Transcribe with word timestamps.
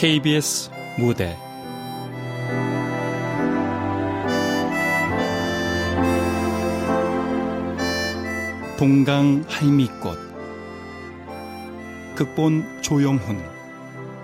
KBS 0.00 0.70
무대. 0.96 1.36
동강 8.78 9.44
할미꽃. 9.46 10.16
극본 12.16 12.80
조영훈. 12.80 13.44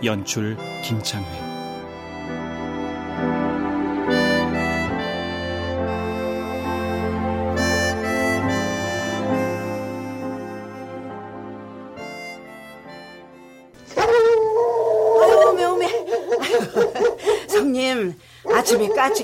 연출 0.03 0.57
김창회 0.83 1.46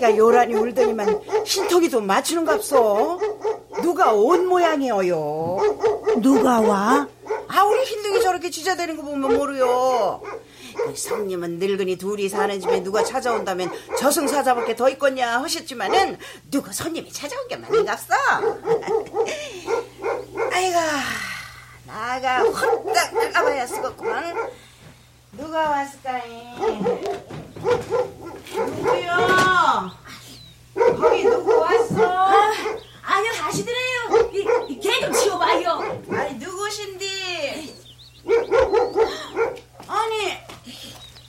까치가 0.02 0.16
요란히 0.16 0.54
울더니만 0.54 1.22
신통이도 1.46 2.00
맞추는갑소. 2.00 3.20
누가 3.82 4.12
온 4.12 4.48
모양이에요. 4.48 5.58
누가 6.20 6.60
와? 6.60 7.06
아, 7.48 7.64
우리 7.64 7.84
흰둥이 7.84 8.20
저렇게 8.20 8.50
지자대는 8.50 8.96
거 8.96 9.04
보면 9.04 9.38
모르요. 9.38 10.20
그 10.74 10.94
성님은 10.96 11.58
늙은이 11.58 11.96
둘이 11.96 12.28
사는 12.28 12.60
집에 12.60 12.82
누가 12.82 13.04
찾아온다면 13.04 13.70
저승사자밖에 13.98 14.74
더 14.74 14.88
있겠냐 14.90 15.40
하셨지만은 15.42 16.18
누가 16.50 16.72
손님이 16.72 17.12
찾아온 17.12 17.46
게 17.46 17.56
맞는갑소. 17.56 18.14
아이고, 20.52 20.78
나가 21.86 22.40
홀딱 22.40 23.14
나가봐야 23.14 23.66
쓰겠구만. 23.66 24.34
누가 25.32 25.70
왔을까이? 25.70 26.52
누구요? 28.54 29.92
거기 30.74 31.24
누구 31.24 31.58
왔어? 31.58 32.30
아니요 33.02 33.32
다시드래요 33.32 34.30
걔좀 34.80 35.12
치워봐요 35.12 36.02
아니 36.10 36.34
누구신디? 36.34 37.76
아니 39.88 40.32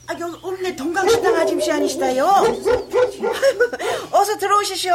아, 0.07 0.19
여기 0.19 0.37
읍내 0.45 0.75
동강식당 0.75 1.32
아줌씨 1.43 1.69
아니시다요? 1.71 2.25
어서 4.11 4.37
들어오시쇼. 4.37 4.89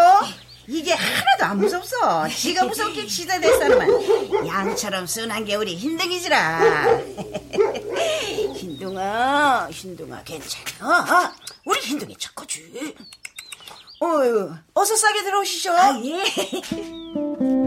이게 0.66 0.92
하나도 0.94 1.44
안 1.44 1.58
무섭소. 1.58 1.96
지가 2.34 2.64
무섭게 2.64 3.04
기대됐사만 3.04 4.46
양처럼 4.46 5.06
순한 5.06 5.44
게 5.44 5.56
우리 5.56 5.76
흰둥이지라. 5.76 7.00
흰둥아, 8.56 9.68
흰둥아 9.70 10.22
괜찮아. 10.24 11.34
우리 11.66 11.80
흰둥이 11.80 12.16
착하지. 12.18 12.94
어유, 14.02 14.50
어서 14.72 14.96
싸게 14.96 15.22
들어오시쇼. 15.24 15.72
아, 15.72 16.00
예. 16.02 16.24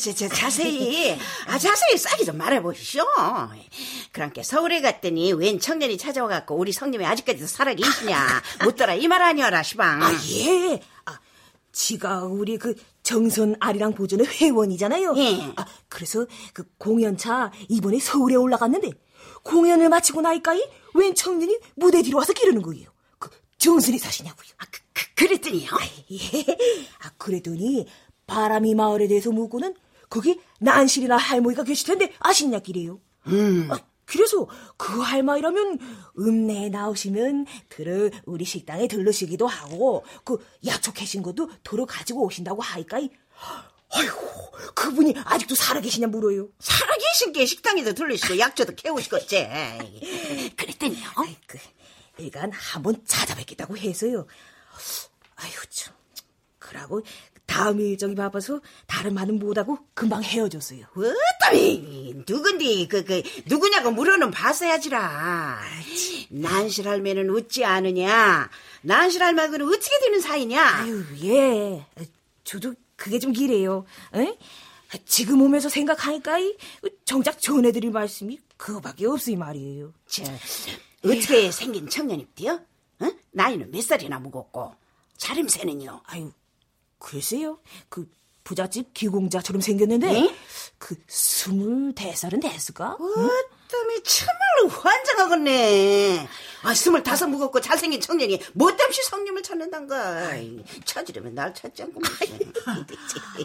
아, 0.00 0.10
이제 0.10 0.14
저 0.14 0.28
자세히 0.34 1.18
아 1.46 1.58
자세히 1.58 1.98
싸게 1.98 2.24
좀 2.24 2.38
말해보시오. 2.38 3.04
그러니까 4.12 4.42
서울에 4.42 4.80
갔더니 4.80 5.32
웬 5.34 5.58
청년이 5.60 5.98
찾아와갖고 5.98 6.56
우리 6.56 6.72
성님이 6.72 7.04
아직까지도 7.04 7.46
살아 7.46 7.74
계시냐 7.74 8.42
묻더라 8.64 8.94
이 8.94 9.06
말 9.08 9.22
아니어라 9.22 9.62
시방. 9.62 10.02
아, 10.02 10.10
예. 10.30 10.80
아, 11.04 11.18
지가 11.72 12.24
우리 12.24 12.56
그 12.56 12.74
정선 13.02 13.56
아리랑 13.60 13.92
보존의 13.92 14.26
회원이잖아요. 14.26 15.14
예. 15.18 15.52
아, 15.56 15.66
그래서 15.90 16.26
그 16.54 16.64
공연차 16.78 17.52
이번에 17.68 17.98
서울에 17.98 18.36
올라갔는데 18.36 18.90
공연을 19.42 19.88
마치고 19.90 20.22
나니까이 20.22 20.64
웬 20.94 21.14
청년이 21.14 21.58
무대 21.76 22.00
뒤로 22.02 22.18
와서 22.18 22.32
기르는 22.32 22.62
거예요. 22.62 22.88
그 23.18 23.28
정선이 23.58 23.98
사시냐고요. 23.98 24.48
아, 24.58 24.64
그, 24.70 24.80
그, 24.94 25.14
그랬더니요. 25.14 25.70
예. 26.12 26.42
아, 27.02 27.10
그랬더니 27.18 27.86
바람이 28.26 28.74
마을에 28.76 29.08
대해서 29.08 29.30
묻고는 29.32 29.74
거기 30.10 30.40
난실이나 30.58 31.16
할머니가 31.16 31.64
계실 31.64 31.86
텐데 31.86 32.12
아시냐 32.18 32.58
길이에요. 32.58 33.00
음. 33.28 33.68
아, 33.70 33.78
그래서 34.04 34.48
그 34.76 35.00
할머니라면 35.00 35.78
읍내에 36.18 36.68
나오시면 36.70 37.46
들을 37.68 38.10
우리 38.26 38.44
식당에 38.44 38.88
들르시기도 38.88 39.46
하고 39.46 40.04
그 40.24 40.44
약초 40.66 40.92
캐신 40.92 41.22
것도 41.22 41.48
도로 41.62 41.86
가지고 41.86 42.24
오신다고 42.24 42.60
하니까이 42.60 43.08
아이고 43.92 44.16
그분이 44.74 45.14
아직도 45.24 45.54
살아계시냐 45.54 46.08
물어요. 46.08 46.48
살아 46.58 46.94
계신 46.96 47.32
게 47.32 47.46
식당에도 47.46 47.94
들리시고 47.94 48.38
약초도 48.38 48.74
캐오시겠지. 48.74 49.48
그랬더니요. 50.56 51.08
아이, 51.16 51.36
그, 51.46 51.58
일간 52.18 52.52
한번 52.52 53.02
찾아뵙겠다고 53.06 53.76
해서요. 53.76 54.26
아유, 55.36 55.52
참. 55.70 55.94
그러고 56.58 57.02
다음 57.50 57.80
일정이 57.80 58.14
바빠서 58.14 58.60
다른 58.86 59.12
말은 59.12 59.40
못하고 59.40 59.76
금방 59.92 60.22
헤어졌어요. 60.22 60.86
어따미 60.94 62.22
누군디 62.24 62.86
그, 62.86 63.04
그 63.04 63.22
누구냐고 63.46 63.90
물어는 63.90 64.30
봤어야지라. 64.30 65.60
난실 66.30 66.86
할매는 66.86 67.28
웃지 67.28 67.64
않으냐? 67.64 68.48
난실 68.82 69.20
할매하고는 69.24 69.66
어떻게 69.66 69.98
되는 69.98 70.20
사이냐? 70.20 70.64
아유, 70.64 71.04
예. 71.24 71.84
저도 72.44 72.74
그게 72.94 73.18
좀 73.18 73.32
기래요. 73.32 73.84
에? 74.14 74.38
지금 75.04 75.42
오면서 75.42 75.68
생각하니까 75.68 76.38
이 76.38 76.56
정작 77.04 77.40
전해드릴 77.40 77.90
말씀이 77.90 78.38
그거밖에 78.56 79.06
없으이 79.06 79.34
말이에요. 79.34 79.92
저 80.06 80.22
어떻게 81.04 81.50
생긴 81.50 81.88
청년입디요? 81.88 82.60
어? 83.00 83.10
나이는 83.32 83.72
몇 83.72 83.82
살이나 83.82 84.20
먹었고 84.20 84.72
차림새는요? 85.16 86.02
아유, 86.06 86.30
글쎄요. 87.00 87.58
그 87.88 88.06
부잣집 88.44 88.94
기공자처럼 88.94 89.60
생겼는데 89.60 90.08
에? 90.10 90.34
그 90.78 90.94
스물 91.08 91.92
대살은 91.94 92.40
됐을까? 92.40 92.92
어따미 92.94 94.02
참말로 94.04 94.68
환장하겠네. 94.68 96.28
아, 96.62 96.74
스물다섯 96.74 97.28
무겁고 97.28 97.60
잘생긴 97.60 98.00
청년이 98.00 98.40
뭐 98.54 98.74
땜시 98.76 99.02
성님을 99.04 99.42
찾는단가. 99.42 100.30
찾으려면 100.84 101.34
날 101.34 101.52
찾지 101.54 101.82
않고. 101.82 102.00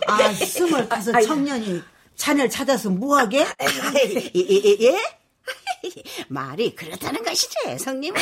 아, 0.07 0.33
스물다섯 0.33 1.21
청년이 1.23 1.81
자네를 2.15 2.49
찾아서 2.49 2.89
뭐하게? 2.89 3.45
예? 4.35 4.99
예? 5.85 5.89
예? 5.97 6.25
말이 6.27 6.75
그렇다는 6.75 7.23
것이지, 7.23 7.77
성님은. 7.79 8.21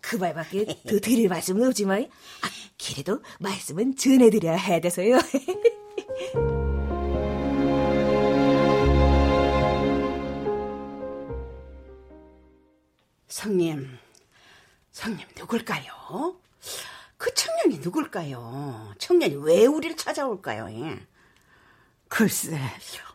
그 0.00 0.16
말밖에 0.16 0.66
더 0.66 0.98
드릴 0.98 1.28
말씀은 1.28 1.66
없지만 1.66 2.08
아, 2.42 2.48
그래도 2.78 3.22
말씀은 3.38 3.96
전해드려야 3.96 4.56
해 4.56 4.80
돼서요. 4.80 5.18
성님, 13.28 13.98
성님 14.92 15.26
누굴까요? 15.36 16.36
그 17.16 17.32
청년이 17.34 17.78
누굴까요? 17.78 18.94
청년이 18.98 19.36
왜 19.36 19.66
우리를 19.66 19.96
찾아올까요? 19.96 20.68
예? 22.10 22.16
글쎄, 22.16 22.58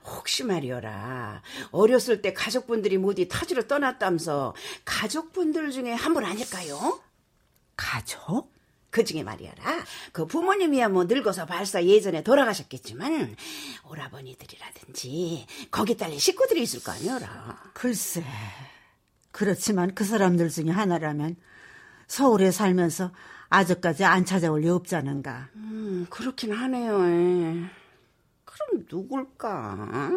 혹시 0.06 0.44
말이어라. 0.44 1.42
어렸을 1.72 2.22
때 2.22 2.34
가족분들이 2.34 2.98
모두 2.98 3.28
타지로 3.28 3.68
떠났다면서 3.68 4.56
가족분들 4.86 5.72
중에 5.72 5.92
한 5.94 6.14
분 6.14 6.24
아닐까요? 6.26 7.02
가족? 7.76 8.54
그 8.90 9.04
중에 9.04 9.24
말이어라. 9.24 9.84
그 10.14 10.26
부모님이야 10.26 10.88
뭐 10.88 11.04
늙어서 11.04 11.46
발사 11.46 11.84
예전에 11.84 12.24
돌아가셨겠지만 12.24 13.36
오라버니들이라든지 13.90 15.46
거기 15.70 15.98
딸린 15.98 16.18
식구들이 16.18 16.62
있을 16.64 16.82
거 16.82 16.94
아니어라. 16.94 17.72
글쎄, 17.74 18.24
그렇지만 19.32 19.94
그 19.94 20.06
사람들 20.06 20.50
중에 20.50 20.70
하나라면 20.70 21.36
서울에 22.08 22.52
살면서 22.52 23.12
아직까지 23.50 24.06
안 24.06 24.24
찾아올 24.24 24.62
리 24.62 24.70
없잖은가. 24.70 25.50
음, 25.56 26.08
그렇긴 26.10 26.54
하네요. 26.54 27.68
예. 28.56 28.66
그럼 28.68 28.86
누굴까? 28.90 30.12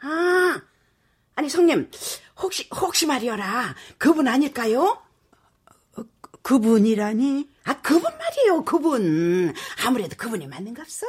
아, 0.00 0.62
아니 1.34 1.48
성님, 1.48 1.90
혹시 2.40 2.68
혹시 2.70 3.06
말이어라. 3.06 3.74
그분 3.98 4.28
아닐까요? 4.28 5.02
그분이라니? 6.42 7.48
아, 7.64 7.80
그분 7.80 8.02
말이에요, 8.18 8.64
그분. 8.64 9.54
아무래도 9.86 10.16
그분이 10.16 10.48
맞는갑서. 10.48 11.06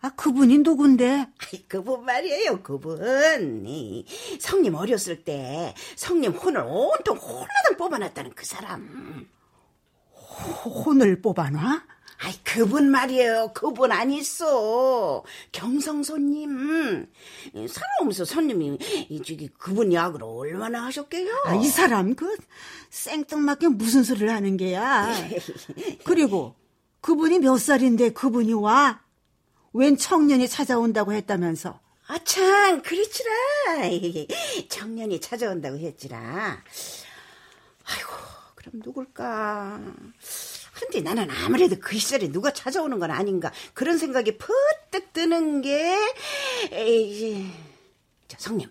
아, 0.00 0.10
그분이 0.10 0.58
누군데? 0.58 1.28
아이, 1.38 1.68
그분 1.68 2.04
말이에요, 2.04 2.62
그분. 2.62 3.64
이, 3.66 4.04
성님 4.40 4.74
어렸을 4.74 5.24
때 5.24 5.74
성님 5.96 6.32
혼을 6.32 6.62
온통 6.66 7.16
홀라당 7.16 7.76
뽑아놨다는 7.78 8.32
그 8.34 8.44
사람. 8.44 9.28
혼을 10.64 11.20
뽑아놔? 11.20 11.84
아이, 12.20 12.34
그분 12.42 12.90
말이에요. 12.90 13.52
그분 13.54 13.92
안 13.92 14.10
있어. 14.10 15.22
경성 15.52 16.02
손님. 16.02 17.06
살아오면서 17.52 18.24
손님이, 18.24 18.76
이, 19.08 19.22
저기, 19.22 19.48
그분 19.56 19.92
약을 19.92 20.22
얼마나 20.24 20.84
하셨게요? 20.86 21.30
아, 21.44 21.54
이 21.54 21.66
사람 21.66 22.16
그 22.16 22.36
생뚱맞게 22.90 23.68
무슨 23.68 24.02
소리를 24.02 24.28
하는 24.30 24.56
게야. 24.56 25.14
그리고 26.04 26.56
그분이 27.02 27.38
몇 27.38 27.56
살인데 27.58 28.10
그분이 28.10 28.52
와? 28.54 29.00
웬 29.72 29.96
청년이 29.96 30.48
찾아온다고 30.48 31.12
했다면서. 31.12 31.78
아, 32.08 32.18
참, 32.24 32.82
그렇지라. 32.82 33.30
청년이 34.68 35.20
찾아온다고 35.20 35.78
했지라. 35.78 36.64
아이고, 37.84 38.10
그럼 38.56 38.80
누굴까? 38.84 39.80
근데 40.78 41.00
나는 41.00 41.28
아무래도 41.30 41.76
그 41.80 41.98
시절에 41.98 42.30
누가 42.30 42.52
찾아오는 42.52 42.98
건 42.98 43.10
아닌가. 43.10 43.50
그런 43.74 43.98
생각이 43.98 44.38
퍼뜩 44.38 45.12
드는 45.12 45.60
게, 45.62 45.96
에이, 46.70 47.50
저 48.28 48.36
성님. 48.38 48.68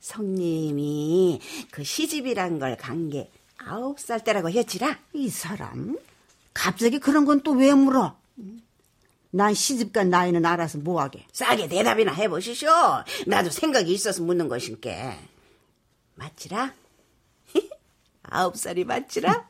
성님이 0.00 1.40
그 1.70 1.84
시집이란 1.84 2.58
걸 2.58 2.76
간 2.76 3.10
게 3.10 3.30
아홉 3.58 4.00
살 4.00 4.24
때라고 4.24 4.48
했지라. 4.50 4.98
이 5.12 5.28
사람? 5.28 5.98
갑자기 6.54 6.98
그런 6.98 7.24
건 7.26 7.42
또 7.42 7.52
왜 7.52 7.74
물어? 7.74 8.18
난 9.32 9.52
시집간 9.54 10.08
나이는 10.10 10.44
알아서 10.46 10.78
뭐하게. 10.78 11.26
싸게 11.32 11.68
대답이나 11.68 12.12
해보시쇼. 12.12 12.66
나도 13.26 13.50
생각이 13.50 13.92
있어서 13.92 14.22
묻는 14.22 14.48
것인께. 14.48 15.18
맞지라? 16.14 16.74
아홉 18.22 18.56
살이 18.56 18.84
맞지라? 18.84 19.49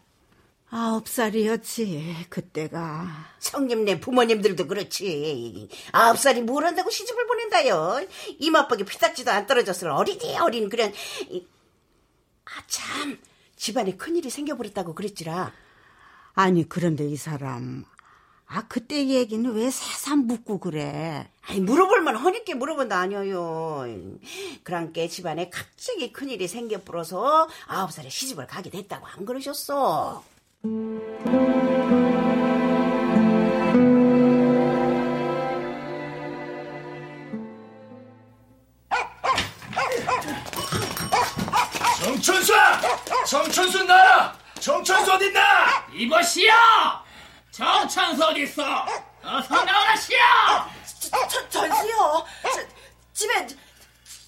아홉 0.73 1.09
살이었지, 1.09 2.27
그때가. 2.29 3.09
성님네 3.41 3.99
부모님들도 4.01 4.69
그렇지. 4.69 5.69
아홉 5.91 6.17
살이 6.19 6.43
뭘 6.43 6.65
한다고 6.65 6.91
시집을 6.91 7.27
보낸다요. 7.27 8.07
이마박에 8.39 8.85
피딱지도 8.85 9.33
안 9.33 9.47
떨어졌을 9.47 9.89
어리디 9.91 10.37
어린 10.37 10.69
그런. 10.69 10.93
이- 11.29 11.47
아, 12.45 12.63
참. 12.69 13.19
집안에 13.57 13.97
큰일이 13.97 14.31
생겨버렸다고 14.31 14.95
그랬지라. 14.95 15.53
아니, 16.35 16.69
그런데 16.69 17.05
이 17.07 17.17
사람. 17.17 17.85
아, 18.47 18.67
그때 18.69 19.07
얘기는 19.09 19.49
왜 19.53 19.71
새삼 19.71 20.27
묻고 20.27 20.59
그래? 20.61 21.29
아니, 21.43 21.61
물어볼만 21.61 22.17
허니께 22.17 22.55
물어본다 22.55 22.97
아니에요. 22.99 23.85
그랑께 24.63 25.09
집안에 25.09 25.51
갑자기 25.51 26.13
큰일이 26.13 26.47
생겨버려서 26.49 27.49
아홉 27.67 27.93
살에 27.93 28.09
시집을 28.09 28.47
가게 28.47 28.71
됐다고 28.71 29.07
안 29.07 29.25
그러셨어. 29.27 30.25
정천수! 42.03 42.53
정천수 43.27 43.85
나라! 43.85 44.37
정천수 44.61 45.13
어딨나? 45.13 45.87
이것이요! 45.95 46.53
정천수 47.51 48.23
어딨어? 48.23 48.87
어서 49.25 49.65
나오라시오! 49.65 50.19
전수요. 51.49 52.27
저, 52.43 52.61
집에 53.15 53.47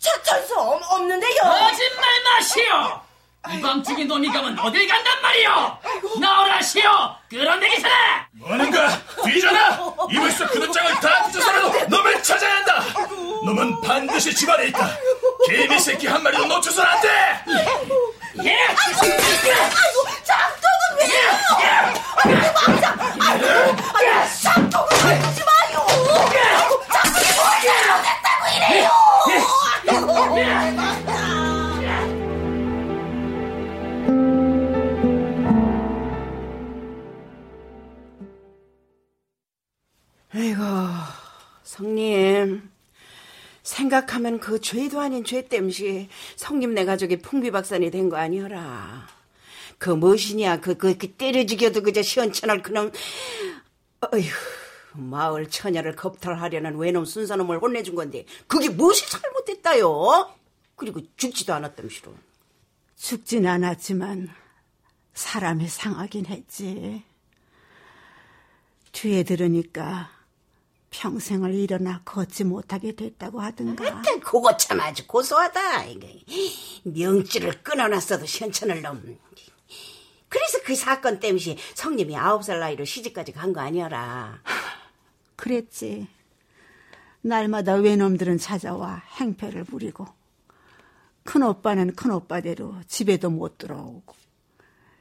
저, 0.00 0.23
전수 0.23 0.58
없, 0.58 0.81
없는데요. 0.93 1.40
거짓말 1.43 2.23
마시오! 2.25 3.11
이밤중에 3.50 4.04
놈이 4.04 4.28
가면 4.28 4.56
어딜 4.58 4.86
간단 4.86 5.20
말이오! 5.20 5.78
나오라시오! 6.20 6.82
끌어내기 7.28 7.82
전에! 7.82 7.94
뭐는가? 8.34 8.88
뒤져라! 9.24 9.78
이불속 10.10 10.48
그릇장을 10.52 10.94
다 11.00 11.22
뒤져서라도 11.24 11.86
놈을 11.86 12.22
찾아야 12.22 12.56
한다! 12.56 12.84
놈은 13.44 13.80
반드시 13.80 14.32
집안에 14.34 14.66
있다! 14.68 14.88
개미 15.48 15.78
새끼 15.80 16.06
한 16.06 16.22
마리도 16.22 16.46
놓쳐선 16.46 16.86
안 16.86 17.00
돼! 17.00 17.08
예! 18.44 18.54
아이고, 18.54 19.00
장독은 20.22 20.98
왜? 21.00 21.04
아니, 22.22 22.34
왕자, 22.46 22.96
아니, 23.20 23.44
아니, 23.44 24.42
장독은 24.42 24.88
왜 25.04 25.14
하지 25.18 25.42
마요. 25.44 25.86
아이고, 25.88 26.82
장독이 26.92 27.32
뭘 27.34 27.44
잘못했다고 27.60 28.42
이래요. 28.56 28.90
아이고, 29.88 31.01
성님. 41.62 42.70
생각하면 43.62 44.40
그 44.40 44.61
죄도 44.61 45.00
아닌 45.00 45.25
죄 45.25 45.46
땜시 45.49 46.08
성님네 46.37 46.84
가족이 46.84 47.19
풍비박산이 47.19 47.90
된 47.90 48.08
거 48.08 48.17
아니어라. 48.17 49.06
그 49.79 49.90
무엇이냐, 49.90 50.61
그, 50.61 50.76
그, 50.76 50.96
그 50.96 51.12
때려 51.12 51.44
죽여도 51.44 51.82
그저 51.82 52.02
시원찮을 52.02 52.62
그놈, 52.62 52.93
어휴, 54.00 54.31
마을 54.94 55.49
처녀를 55.49 55.96
겁탈하려는 55.96 56.76
외놈 56.76 57.05
순사놈을 57.05 57.58
혼내준 57.61 57.94
건데, 57.94 58.25
그게 58.46 58.69
무엇이 58.69 59.08
잘못됐다요? 59.11 60.32
그리고 60.76 61.00
죽지도 61.17 61.52
않았담시로. 61.55 62.14
죽진 62.96 63.46
않았지만 63.46 64.29
사람이 65.14 65.69
상하긴 65.69 66.26
했지. 66.26 67.02
뒤에 68.93 69.25
들으니까 69.25 70.11
평생을 70.92 71.54
일어나 71.54 72.02
걷지 72.04 72.44
못하게 72.44 72.94
됐다고 72.94 73.40
하던가. 73.40 73.84
하여튼 73.84 74.20
그거 74.20 74.56
참 74.56 74.78
아주 74.80 75.06
고소하다. 75.06 75.60
명줄을 76.84 77.62
끊어놨어도 77.62 78.26
시원찮을 78.26 78.82
놈. 78.82 79.18
그래서 80.28 80.58
그 80.64 80.74
사건 80.74 81.18
때문에 81.18 81.56
성님이 81.74 82.16
아홉 82.16 82.44
살 82.44 82.60
나이로 82.60 82.84
시집까지 82.84 83.32
간 83.32 83.52
거 83.52 83.60
아니어라. 83.60 84.40
그랬지. 85.36 86.06
날마다 87.22 87.74
외놈들은 87.74 88.38
찾아와 88.38 89.02
행패를 89.20 89.64
부리고 89.64 90.06
큰 91.24 91.43
오빠는 91.43 91.94
큰 91.94 92.10
오빠대로 92.10 92.74
집에도 92.88 93.31
못 93.31 93.58
들어오고 93.58 94.14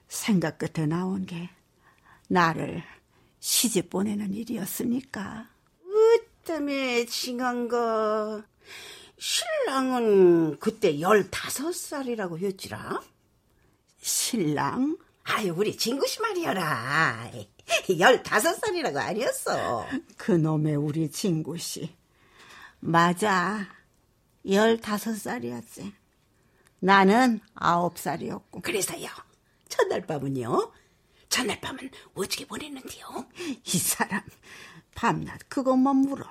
생각 0.07 0.57
끝에 0.59 0.85
나온 0.85 1.25
게 1.25 1.49
나를 2.27 2.83
시집 3.39 3.89
보내는 3.89 4.33
일이었으니까 4.35 5.47
때문에 6.43 7.05
징한 7.05 7.67
거. 7.67 8.43
신랑은 9.17 10.59
그때 10.59 10.99
열다섯 10.99 11.75
살이라고 11.75 12.39
했지라. 12.39 13.01
신랑 14.01 14.97
아유, 15.23 15.53
우리 15.55 15.77
진구씨 15.77 16.21
말이여라. 16.21 17.31
열다섯 17.99 18.59
살이라고 18.59 18.99
아니었어. 18.99 19.85
그놈의 20.17 20.75
우리 20.75 21.11
친구씨 21.11 21.95
맞아 22.79 23.67
열다섯 24.49 25.15
살이었지 25.15 25.93
나는 26.79 27.39
아홉 27.53 27.99
살이었고 27.99 28.61
그래서요. 28.61 29.07
첫날 29.69 30.05
밤은요. 30.05 30.73
첫날 31.29 31.61
밤은 31.61 31.89
어떻게 32.15 32.45
보냈는데요? 32.45 33.05
이 33.63 33.77
사람 33.77 34.21
밤낮 34.95 35.39
그것만 35.49 35.95
물어. 35.97 36.25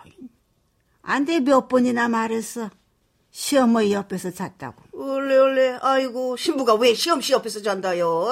안돼 1.02 1.40
몇 1.40 1.68
번이나 1.68 2.08
말했어. 2.08 2.70
시어머니 3.30 3.92
옆에서 3.92 4.30
잤다고. 4.30 4.82
원래 4.92 5.36
원래 5.36 5.78
아이고 5.80 6.36
신부가 6.36 6.74
왜 6.74 6.94
시험씨 6.94 7.32
옆에서 7.32 7.62
잔다요? 7.62 8.28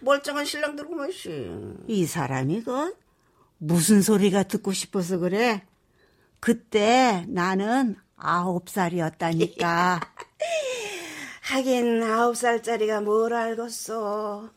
멀쩡한 0.00 0.44
신랑들구만 0.44 1.12
씨. 1.12 1.50
이 1.86 2.06
사람이 2.06 2.62
그 2.62 2.94
무슨 3.58 4.02
소리가 4.02 4.44
듣고 4.44 4.72
싶어서 4.72 5.18
그래? 5.18 5.64
그때 6.40 7.24
나는 7.28 7.96
아홉 8.16 8.68
살이었다니까. 8.68 10.00
하긴 11.42 12.02
아홉 12.02 12.36
살짜리가 12.36 13.00
뭘 13.00 13.32
알겠어. 13.34 14.50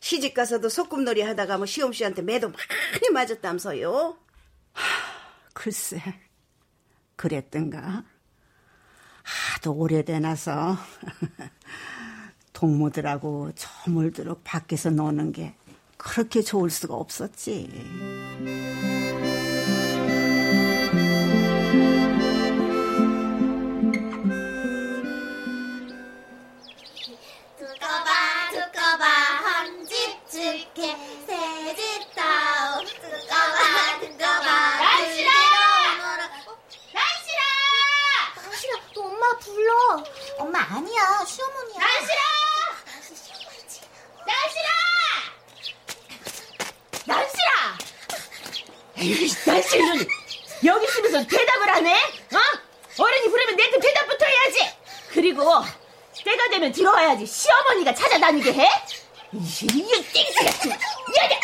시집 0.00 0.34
가서도 0.34 0.68
소꿉놀이 0.68 1.22
하다가 1.22 1.56
뭐 1.58 1.66
시험씨한테 1.66 2.22
매도 2.22 2.48
많이 2.48 3.10
맞았다면서요? 3.12 4.16
글쎄, 5.54 6.00
그랬던가. 7.16 8.04
하도 9.22 9.72
오래되나서 9.74 10.76
동무들하고 12.52 13.52
저물도록 13.54 14.42
밖에서 14.44 14.90
노는 14.90 15.32
게 15.32 15.54
그렇게 15.96 16.42
좋을 16.42 16.70
수가 16.70 16.94
없었지. 16.94 17.68
두꺼봐 27.58 28.50
두꺼봐 28.52 29.04
헌집 29.44 30.30
줄게 30.30 30.94
엄마 40.38 40.60
아니야 40.60 41.24
시어머니야. 41.26 41.78
날씨라! 41.78 42.22
날씨라! 44.26 44.68
날씨라! 47.06 47.78
에이, 48.98 49.30
날씨는 49.46 50.06
여기 50.64 50.86
있으면서 50.86 51.26
대답을 51.26 51.68
하네? 51.70 51.94
어? 51.94 52.38
어른이 53.02 53.30
부르면 53.30 53.56
내한테 53.56 53.78
대답부터 53.78 54.26
해야지. 54.26 54.76
그리고 55.10 55.44
때가 56.24 56.48
되면 56.50 56.72
들어와야지 56.72 57.26
시어머니가 57.26 57.94
찾아다니게 57.94 58.52
해? 58.52 58.68
이, 59.32 59.38
이 59.38 60.02
띵스 60.12 60.44
같은 60.44 60.70
여자! 60.72 61.38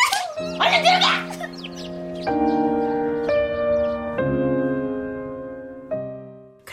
얼른 0.59 0.83
들어가! 0.83 2.64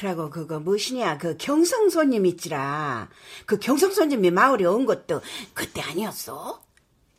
그러고 0.02 0.30
그거 0.30 0.58
무엇이냐 0.58 1.18
그 1.18 1.36
경성 1.36 1.88
손님 1.88 2.26
있지라 2.26 3.08
그 3.46 3.60
경성 3.60 3.92
손님이 3.92 4.32
마을에 4.32 4.64
온 4.64 4.84
것도 4.84 5.20
그때 5.54 5.80
아니었어? 5.80 6.60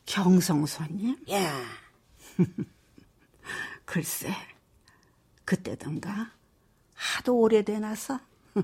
경성 0.06 0.66
손님? 0.66 1.16
야 1.32 1.64
글쎄, 3.86 4.36
그때던가 5.46 6.32
하도 6.94 7.40
오래되나서 7.40 8.20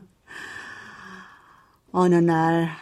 어느 1.94 2.16
날 2.16 2.76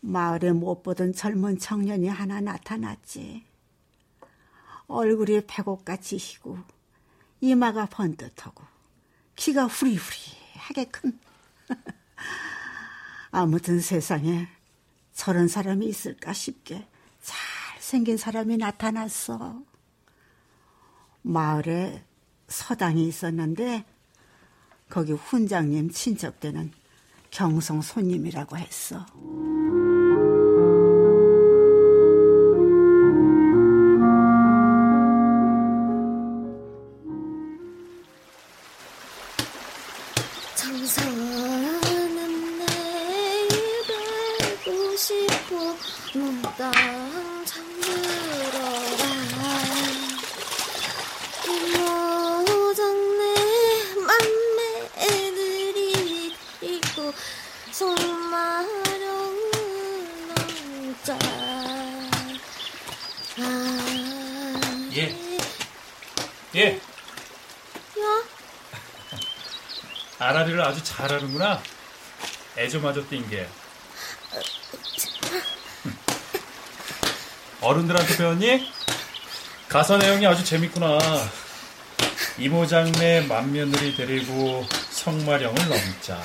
마을에 0.00 0.50
못 0.50 0.82
보던 0.82 1.12
젊은 1.12 1.58
청년이 1.58 2.08
하나 2.08 2.40
나타났지. 2.40 3.44
얼굴이 4.88 5.42
백옥같이 5.46 6.16
희고 6.16 6.58
이마가 7.42 7.86
번듯하고 7.86 8.64
키가 9.36 9.66
후리후리 9.66 10.37
하게 10.68 10.84
큰. 10.84 11.18
아무튼 13.30 13.80
세상에 13.80 14.48
저런 15.14 15.48
사람이 15.48 15.86
있을까 15.86 16.32
싶게 16.32 16.86
잘생긴 17.22 18.16
사람이 18.16 18.58
나타났어. 18.58 19.62
마을에 21.22 22.04
서당이 22.48 23.06
있었는데 23.08 23.84
거기 24.88 25.12
훈장님 25.12 25.90
친척 25.90 26.40
되는 26.40 26.72
경성 27.30 27.82
손님이라고 27.82 28.56
했어. 28.56 29.04
애좀아줘 72.78 73.08
띵게. 73.08 73.48
어른들한테 77.60 78.16
배웠니? 78.16 78.72
가사 79.68 79.96
내용이 79.96 80.26
아주 80.26 80.44
재밌구나. 80.44 80.98
이모장내 82.38 83.22
맏며느리 83.22 83.96
데리고 83.96 84.66
성마령을 84.90 85.68
넘자. 85.68 86.22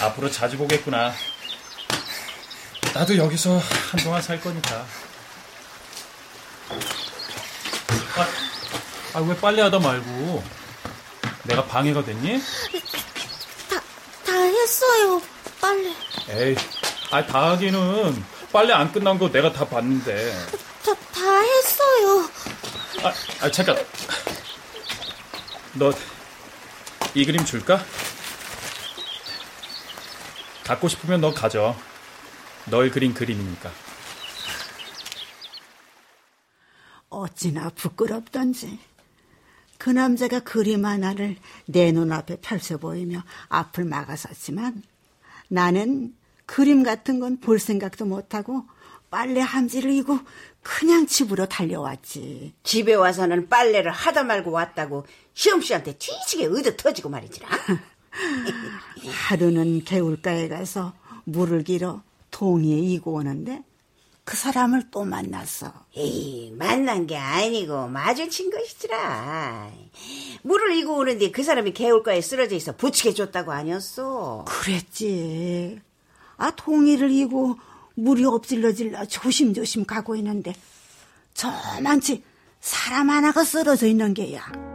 앞으로 0.00 0.30
자주 0.30 0.58
보겠구나. 0.58 1.14
나도 2.92 3.16
여기서 3.16 3.58
한동안 3.90 4.20
살 4.22 4.40
거니까. 4.40 4.86
아, 8.16 8.28
아, 9.14 9.20
왜 9.20 9.36
빨래하다 9.36 9.78
말고 9.78 10.44
내가 11.44 11.64
방해가 11.64 12.04
됐니? 12.04 12.42
했어요 14.74 15.22
빨리 15.60 15.94
에이, 16.28 16.56
아, 17.12 17.24
다 17.24 17.50
하기는 17.50 18.24
빨래 18.52 18.72
안 18.72 18.90
끝난 18.92 19.18
거 19.18 19.30
내가 19.30 19.52
다 19.52 19.64
봤는데. 19.66 20.32
다, 20.84 20.94
다 21.12 21.40
했어요 21.40 22.28
아, 23.04 23.12
아 23.46 23.50
잠깐. 23.50 23.76
너 25.74 25.92
이 27.16 27.24
그림 27.24 27.44
줄까? 27.44 27.80
갖고 30.64 30.88
싶으면 30.88 31.20
너 31.20 31.32
가져. 31.32 31.76
널 32.66 32.90
그린 32.90 33.14
그림이니까. 33.14 33.70
어찌나 37.08 37.70
부끄럽던지. 37.70 38.80
그 39.84 39.90
남자가 39.90 40.40
그림 40.40 40.86
하나를 40.86 41.36
내 41.66 41.92
눈앞에 41.92 42.38
펼쳐 42.40 42.78
보이며 42.78 43.22
앞을 43.50 43.84
막아섰지만 43.84 44.82
나는 45.48 46.14
그림 46.46 46.82
같은 46.82 47.20
건 47.20 47.36
볼 47.38 47.58
생각도 47.58 48.06
못하고 48.06 48.64
빨래 49.10 49.40
함지를 49.42 49.90
이고 49.90 50.18
그냥 50.62 51.06
집으로 51.06 51.44
달려왔지. 51.44 52.54
집에 52.62 52.94
와서는 52.94 53.50
빨래를 53.50 53.90
하다 53.92 54.24
말고 54.24 54.52
왔다고 54.52 55.04
시험씨한테 55.34 55.98
뒤지게 55.98 56.46
의도 56.46 56.74
터지고 56.78 57.10
말이지라 57.10 57.46
하루는 59.28 59.84
개울가에 59.84 60.48
가서 60.48 60.94
물을 61.24 61.62
길어 61.62 62.02
동이에 62.30 62.78
이고 62.78 63.12
오는데 63.16 63.62
그 64.24 64.36
사람을 64.36 64.90
또 64.90 65.04
만났어. 65.04 65.72
에이 65.94 66.54
만난 66.56 67.06
게 67.06 67.16
아니고 67.16 67.88
마주친 67.88 68.50
것이지라 68.50 69.70
물을 70.42 70.74
이고 70.76 70.96
오는데 70.96 71.30
그 71.30 71.42
사람이 71.42 71.72
개울가에 71.74 72.20
쓰러져 72.20 72.56
있어 72.56 72.74
부치게 72.74 73.12
줬다고 73.12 73.52
아니었어 73.52 74.46
그랬지. 74.48 75.80
아, 76.36 76.50
동이를 76.50 77.10
이고 77.10 77.56
물이 77.94 78.24
엎질러질러 78.24 79.06
조심조심 79.06 79.84
가고 79.84 80.16
있는데 80.16 80.54
저만치 81.34 82.24
사람 82.60 83.10
하나가 83.10 83.44
쓰러져 83.44 83.86
있는 83.86 84.14
게야. 84.14 84.73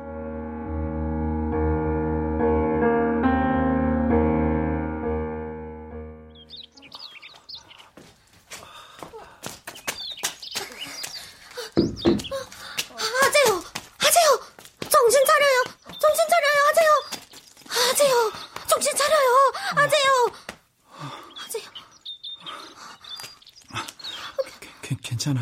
괜- 25.19 25.33
괜찮아. 25.33 25.41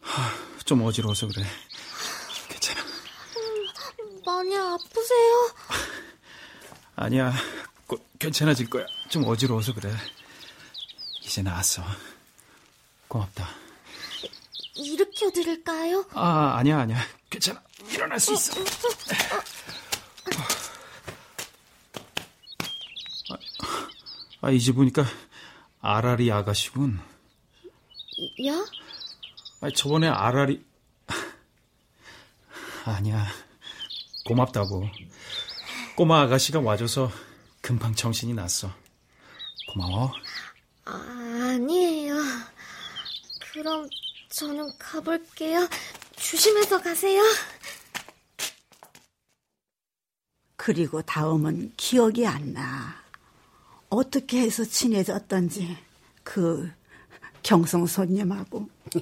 하, 0.00 0.32
좀 0.64 0.82
어지러워서 0.82 1.28
그래. 1.28 1.44
괜찮아. 2.48 2.80
많이 4.24 4.56
아프세요? 4.56 5.54
아니야. 6.96 7.34
곧 7.86 8.02
괜찮아질 8.18 8.70
거야. 8.70 8.86
좀 9.10 9.24
어지러워서 9.26 9.74
그래. 9.74 9.94
이제 11.22 11.42
나았어. 11.42 11.84
고맙다. 13.08 13.46
일으켜 14.76 15.30
드릴까요? 15.30 16.06
아, 16.14 16.54
아니야, 16.56 16.78
아니야. 16.80 16.98
괜찮아. 17.28 17.62
일어날 17.90 18.18
수 18.18 18.32
있어. 18.32 18.54
아, 24.40 24.50
이제 24.50 24.72
보니까 24.72 25.04
아라리 25.80 26.32
아가씨군. 26.32 27.11
야? 28.46 28.64
아, 29.60 29.70
저번에 29.74 30.08
아라리 30.08 30.64
아니야. 32.84 33.26
고맙다고. 34.24 34.88
꼬마 35.96 36.22
아가씨가 36.22 36.60
와줘서 36.60 37.10
금방 37.60 37.94
정신이 37.94 38.34
났어. 38.34 38.72
고마워. 39.72 40.12
아니에요. 40.84 42.16
그럼 43.52 43.88
저는 44.30 44.70
가볼게요. 44.78 45.68
조심해서 46.16 46.82
가세요. 46.82 47.22
그리고 50.56 51.02
다음은 51.02 51.74
기억이 51.76 52.26
안 52.26 52.52
나. 52.52 53.02
어떻게 53.88 54.40
해서 54.40 54.64
친해졌던지 54.64 55.76
그 56.22 56.72
경성 57.42 57.86
손님하고. 57.86 58.68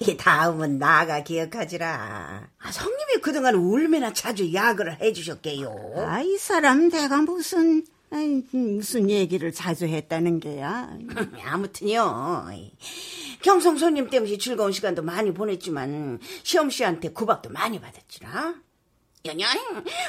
이 0.00 0.16
다음은 0.16 0.78
나가 0.78 1.22
기억하지라. 1.22 2.48
아, 2.58 2.72
성님이 2.72 3.20
그동안 3.22 3.54
얼마나 3.54 4.12
자주 4.12 4.52
야근을 4.52 5.00
해주셨게요. 5.00 5.94
아, 6.06 6.20
이 6.22 6.36
사람 6.38 6.88
내가 6.88 7.18
무슨 7.18 7.84
아이, 8.12 8.42
무슨 8.50 9.08
얘기를 9.08 9.52
자주 9.52 9.86
했다는 9.86 10.40
게야. 10.40 10.90
아무튼요. 11.44 12.48
경성 13.42 13.78
손님 13.78 14.10
때문에 14.10 14.36
즐거운 14.38 14.72
시간도 14.72 15.02
많이 15.02 15.32
보냈지만 15.32 16.18
시험 16.42 16.70
씨한테 16.70 17.10
구박도 17.10 17.50
많이 17.50 17.80
받았지라. 17.80 18.54
연연 19.26 19.48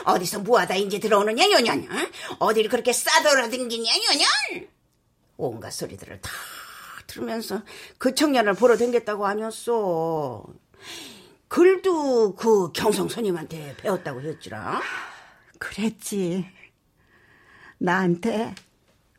어디서 0.05 0.39
뭐하다 0.39 0.75
이제 0.75 0.97
들어오느냐 0.99 1.51
연연 1.51 1.85
어디를 2.39 2.69
그렇게 2.69 2.93
싸돌아댕기냐 2.93 3.91
연연 3.91 4.67
온갖 5.35 5.71
소리들을 5.71 6.21
다 6.21 6.31
들으면서 7.12 7.62
그 7.98 8.15
청년을 8.15 8.53
보러 8.53 8.77
댕겼다고 8.77 9.25
아니었어 9.25 10.46
글도 11.48 12.36
그 12.36 12.72
경성 12.72 13.10
손님한테 13.10 13.75
배웠다고 13.77 14.22
했지라 14.22 14.82
그랬지 15.60 16.46
나한테 17.77 18.56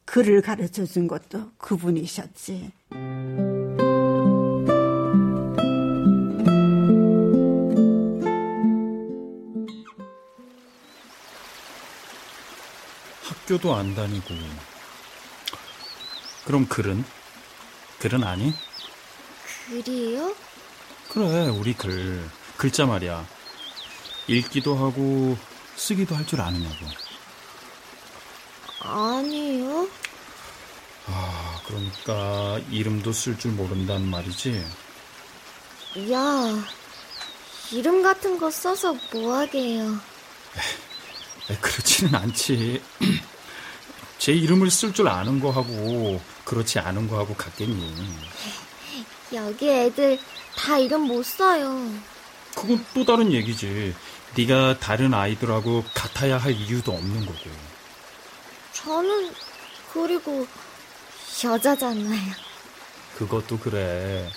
글을 0.05 0.43
가르쳐 0.43 0.85
준 0.85 1.07
것도 1.07 1.53
그분이셨지 1.59 2.73
학교도 13.53 13.75
안 13.75 13.95
다니고. 13.95 14.35
그럼 16.47 16.67
글은? 16.67 17.05
글은 18.03 18.25
아니? 18.25 18.53
글이요? 19.69 20.35
그래, 21.09 21.47
우리 21.51 21.73
글. 21.73 22.29
글자 22.57 22.85
말이야. 22.85 23.25
읽기도 24.27 24.75
하고 24.75 25.37
쓰기도 25.77 26.17
할 26.17 26.27
줄 26.27 26.41
아느냐고. 26.41 26.85
아니요. 28.81 29.89
아, 31.07 31.61
그러니까 31.65 32.59
이름도 32.73 33.13
쓸 33.13 33.39
줄 33.39 33.53
모른단 33.53 34.05
말이지. 34.11 34.67
야, 36.11 36.65
이름 37.71 38.03
같은 38.03 38.37
거 38.37 38.51
써서 38.51 38.97
뭐하게요. 39.13 40.01
에, 41.51 41.57
그렇지는 41.61 42.17
않지. 42.17 42.83
제 44.19 44.33
이름을 44.33 44.73
쓸 44.73 44.93
줄 44.93 45.07
아는 45.07 45.39
거하고 45.39 46.21
그렇지 46.45 46.79
않은 46.79 47.09
거하고 47.09 47.35
같겠니? 47.35 47.95
여기 49.33 49.69
애들 49.71 50.19
다 50.57 50.79
이름 50.79 51.03
못 51.03 51.25
써요. 51.25 51.91
그건 52.55 52.85
또 52.95 53.05
다른 53.05 53.33
얘기지. 53.33 53.95
네가 54.37 54.79
다른 54.79 55.15
아이들하고 55.15 55.85
같아야 55.95 56.39
할 56.39 56.53
이유도 56.53 56.93
없는 56.93 57.27
거고. 57.27 57.51
저는 58.73 59.33
그리고 59.93 60.47
여자잖아요. 61.45 62.33
그것도 63.17 63.59
그래. 63.59 64.29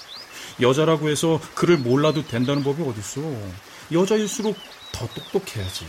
여자라고 0.62 1.10
해서 1.10 1.40
글을 1.56 1.78
몰라도 1.78 2.26
된다는 2.26 2.64
법이 2.64 2.82
어딨어. 2.84 3.24
여자일수록 3.92 4.58
더 4.92 5.08
똑똑해야지. 5.08 5.86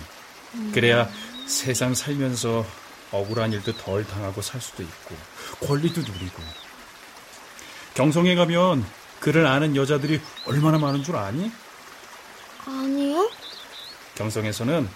그래야 0.73 1.09
세상 1.47 1.95
살면서 1.95 2.65
억울한 3.17 3.53
일도 3.53 3.77
덜 3.77 4.07
당하고 4.07 4.43
살 4.43 4.61
수도 4.61 4.83
있고 4.83 5.17
권리도 5.67 6.01
누리고. 6.01 6.43
경성에 7.95 8.35
가면 8.35 8.85
글을 9.21 9.47
아는 9.47 9.75
여자들이 9.75 10.21
얼마나 10.47 10.79
많은 10.79 11.03
줄 11.03 11.17
아니? 11.17 11.51
아니요? 12.67 13.31
경성에서는 14.17 14.89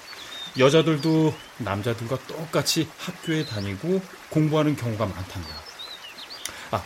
여자들도 0.58 1.34
남자들과 1.58 2.18
똑같이 2.26 2.88
학교에 2.98 3.44
다니고 3.46 4.02
공부하는 4.28 4.76
경우가 4.76 5.06
많단다. 5.06 5.48
아, 6.72 6.82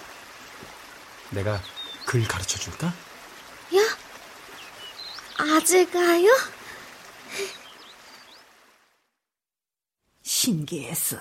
내가 1.31 1.61
글 2.05 2.23
가르쳐 2.25 2.59
줄까? 2.59 2.87
야, 3.75 3.81
아직 5.39 5.91
가요? 5.91 6.29
신기했어. 10.45 11.17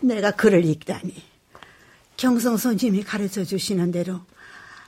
내가 0.00 0.30
글을 0.30 0.64
읽다니. 0.64 1.14
경성 2.16 2.56
손님이 2.56 3.02
가르쳐 3.02 3.44
주시는 3.44 3.92
대로 3.92 4.20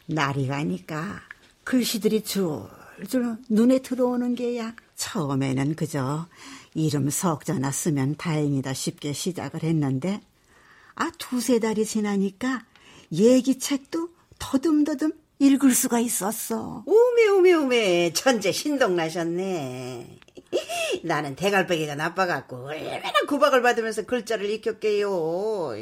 날이 0.07 0.47
가니까 0.47 1.21
글씨들이 1.65 2.23
줄줄 2.23 3.37
눈에 3.49 3.79
들어오는 3.81 4.35
게야. 4.35 4.75
처음에는 4.97 5.77
그저 5.77 6.27
이름 6.75 7.09
석자나 7.09 7.71
쓰면 7.71 8.17
다행이다 8.17 8.75
싶게 8.75 9.13
시작을 9.13 9.63
했는데 9.63 10.21
아 10.95 11.11
두세 11.19 11.59
달이 11.59 11.87
지나니까 11.87 12.65
얘기책도 13.13 14.11
더듬더듬 14.39 15.13
읽을 15.39 15.73
수가 15.73 16.01
있었어. 16.01 16.83
오메 16.85 17.29
오메 17.29 17.53
오메 17.55 18.13
천재 18.13 18.53
신동 18.53 18.97
나셨네. 18.97 20.18
나는 21.05 21.37
대갈배기가 21.37 21.95
나빠갖고 21.95 22.69
얼마나 22.69 23.21
구박을 23.27 23.63
받으면서 23.63 24.03
글자를 24.03 24.49
익혔게요. 24.51 25.75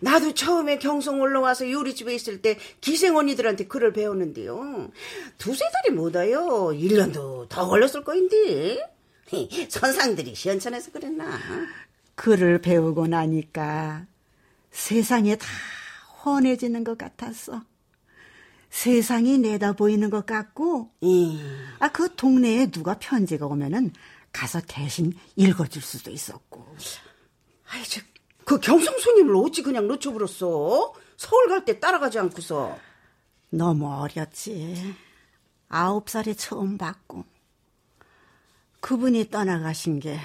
나도 0.00 0.32
처음에 0.34 0.78
경성 0.78 1.20
올라와서 1.20 1.70
요리집에 1.70 2.14
있을 2.14 2.40
때 2.40 2.58
기생 2.80 3.16
언니들한테 3.16 3.66
글을 3.66 3.92
배웠는데요. 3.92 4.90
두세 5.38 5.64
달이 5.72 5.94
못 5.94 6.16
와요. 6.16 6.70
1년도 6.72 7.48
더 7.48 7.68
걸렸을 7.68 8.02
거인데. 8.02 8.80
선상들이 9.68 10.34
시원찮아서 10.34 10.90
그랬나. 10.90 11.38
글을 12.14 12.60
배우고 12.60 13.06
나니까 13.06 14.06
세상에 14.70 15.36
다 15.36 15.46
훤해지는 16.24 16.84
것 16.84 16.98
같았어. 16.98 17.62
세상이 18.70 19.38
내다 19.38 19.72
보이는 19.72 20.10
것 20.10 20.26
같고, 20.26 20.90
음. 21.02 21.59
아, 21.80 21.88
그 21.88 22.14
동네에 22.14 22.70
누가 22.70 22.96
편지가 22.98 23.46
오면은 23.46 23.92
가서 24.32 24.60
대신 24.68 25.12
읽어줄 25.36 25.82
수도 25.82 26.10
있었고. 26.10 26.76
아이, 27.70 27.82
저, 27.84 28.00
그 28.44 28.60
경성 28.60 28.98
손님을 28.98 29.34
어찌 29.36 29.62
그냥 29.62 29.88
놓쳐버렸어? 29.88 30.92
서울 31.16 31.48
갈 31.48 31.64
때 31.64 31.80
따라가지 31.80 32.18
않고서. 32.18 32.78
너무 33.50 33.92
어렸지. 33.92 34.94
아홉 35.68 36.08
살에 36.08 36.34
처음 36.34 36.78
봤고. 36.78 37.24
그분이 38.80 39.30
떠나가신 39.30 40.00
게 40.00 40.18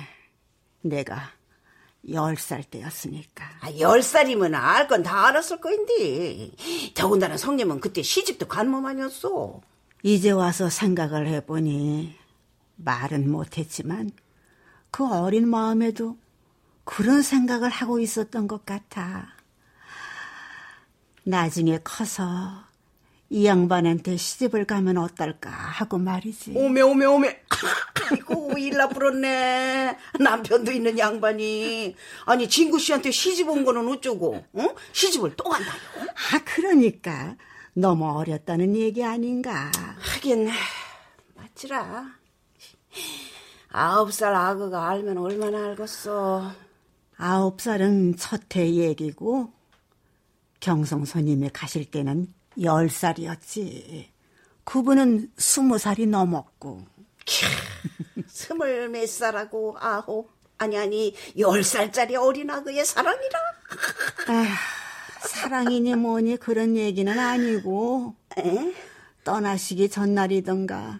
내가 0.81 1.31
열 2.11 2.37
살 2.37 2.63
때였으니까. 2.63 3.43
아, 3.61 3.71
열 3.79 4.01
살이면 4.03 4.53
알 4.55 4.87
건 4.87 5.03
다 5.03 5.27
알았을 5.27 5.59
거인데. 5.61 6.51
더군다나 6.93 7.37
성님은 7.37 7.79
그때 7.79 8.01
시집도 8.03 8.47
간몸 8.47 8.85
아니었어. 8.85 9.61
이제 10.05 10.29
와서 10.29 10.69
생각을 10.69 11.25
해보니 11.25 12.13
말은 12.75 13.27
못했지만 13.27 14.11
그 14.91 15.03
어린 15.03 15.47
마음에도 15.47 16.15
그런 16.83 17.23
생각을 17.23 17.71
하고 17.71 17.99
있었던 17.99 18.47
것 18.47 18.67
같아. 18.67 19.33
나중에 21.23 21.79
커서 21.83 22.65
이 23.31 23.47
양반한테 23.47 24.15
시집을 24.17 24.65
가면 24.65 24.99
어떨까 24.99 25.49
하고 25.49 25.97
말이지. 25.97 26.53
오메 26.55 26.81
오메 26.81 27.05
오메. 27.07 27.41
아이고 28.11 28.59
일나 28.59 28.87
불었네. 28.87 29.97
남편도 30.19 30.71
있는 30.71 30.99
양반이. 30.99 31.95
아니 32.27 32.47
진구 32.47 32.77
씨한테 32.77 33.09
시집 33.09 33.49
온 33.49 33.65
거는 33.65 33.87
어쩌고? 33.87 34.45
응? 34.57 34.75
시집을 34.91 35.35
또 35.35 35.45
간다요? 35.45 35.73
아 36.31 36.39
그러니까 36.45 37.35
너무 37.77 38.09
어렸다는 38.09 38.73
얘기 38.75 39.03
아닌가. 39.03 39.69
하긴 39.99 40.49
맞지라. 41.35 42.05
아홉 43.69 44.13
살 44.13 44.33
아그가 44.33 44.89
알면 44.89 45.17
얼마나 45.17 45.65
알겠어. 45.65 46.53
아홉 47.17 47.59
살은 47.59 48.15
첫해 48.15 48.75
얘기고 48.75 49.51
경성 50.61 51.03
손님이 51.03 51.49
가실 51.49 51.91
때는 51.91 52.33
열 52.61 52.89
살이었지. 52.89 54.09
그분은 54.63 55.33
스무 55.37 55.77
살이 55.77 56.07
넘었고. 56.07 56.81
스물 58.27 58.87
몇 58.87 59.05
살하고 59.07 59.75
아홉 59.79 60.31
아니 60.57 60.77
아니 60.77 61.13
열 61.37 61.61
살짜리 61.61 62.15
어린 62.15 62.49
아그의 62.49 62.85
사랑이라. 62.85 63.39
사랑이니 65.27 65.95
뭐니 65.95 66.37
그런 66.37 66.75
얘기는 66.75 67.17
아니고 67.17 68.15
에? 68.37 68.73
떠나시기 69.23 69.89
전날이던가 69.89 70.99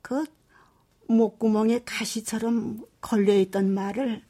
그 0.00 0.24
목구멍에 1.08 1.80
가시처럼 1.84 2.84
걸려있던 3.00 3.72
말을 3.72 4.22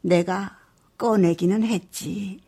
내가 0.00 0.58
꺼내기는 0.98 1.62
했지. 1.62 2.40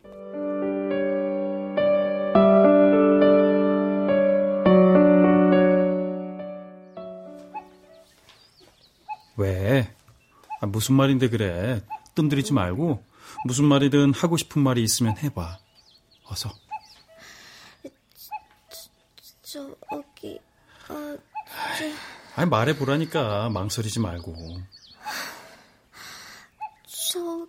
왜? 9.37 9.93
아, 10.59 10.65
무슨 10.65 10.95
말인데 10.95 11.29
그래? 11.29 11.81
뜸들이지 12.15 12.53
말고 12.53 13.03
무슨 13.45 13.65
말이든 13.65 14.13
하고 14.13 14.35
싶은 14.35 14.61
말이 14.61 14.83
있으면 14.83 15.15
해봐. 15.17 15.59
어서. 16.29 16.53
저, 19.41 19.75
저기, 19.89 20.39
아, 20.87 21.17
저... 21.77 21.85
아니 22.35 22.49
말해보라니까 22.49 23.49
망설이지 23.49 23.99
말고. 23.99 24.35
저, 27.11 27.47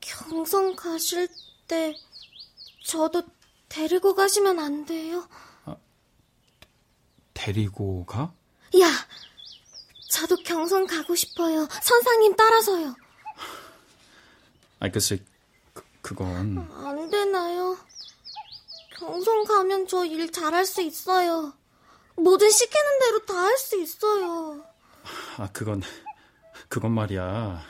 경성 0.00 0.76
가실 0.76 1.28
때 1.66 1.96
저도 2.84 3.24
데리고 3.68 4.14
가시면 4.14 4.60
안 4.60 4.86
돼요? 4.86 5.28
아, 5.64 5.76
데리고 7.34 8.06
가? 8.06 8.32
야, 8.80 8.86
저도 10.10 10.36
경성 10.44 10.86
가고 10.86 11.16
싶어요. 11.16 11.66
선상님 11.82 12.36
따라서요. 12.36 12.94
아, 14.78 14.88
글쎄, 14.88 15.18
그, 16.08 16.14
그건. 16.14 16.58
안 16.72 17.10
되나요? 17.10 17.76
경성 18.96 19.44
가면 19.44 19.86
저 19.86 20.04
일 20.06 20.30
잘할 20.32 20.64
수 20.66 20.80
있어요. 20.82 21.52
뭐든 22.16 22.50
시키는 22.50 22.98
대로 23.00 23.26
다 23.26 23.34
할 23.44 23.56
수 23.58 23.80
있어요. 23.80 24.64
아, 25.36 25.48
그건, 25.52 25.82
그건 26.68 26.92
말이야. 26.92 27.62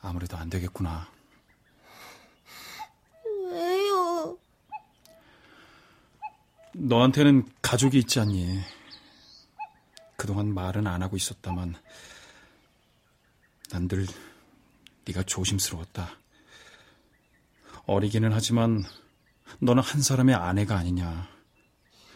아무래도 0.00 0.36
안 0.36 0.50
되겠구나. 0.50 1.08
왜요? 3.50 4.38
너한테는 6.74 7.48
가족이 7.60 7.98
있지 7.98 8.18
않니? 8.18 8.60
그동안 10.16 10.52
말은 10.54 10.86
안 10.86 11.02
하고 11.02 11.16
있었다만 11.16 11.74
난늘 13.70 14.06
네가 15.06 15.22
조심스러웠다. 15.24 16.18
어리기는 17.86 18.32
하지만 18.32 18.84
너는 19.58 19.82
한 19.82 20.02
사람의 20.02 20.34
아내가 20.34 20.76
아니냐. 20.76 21.28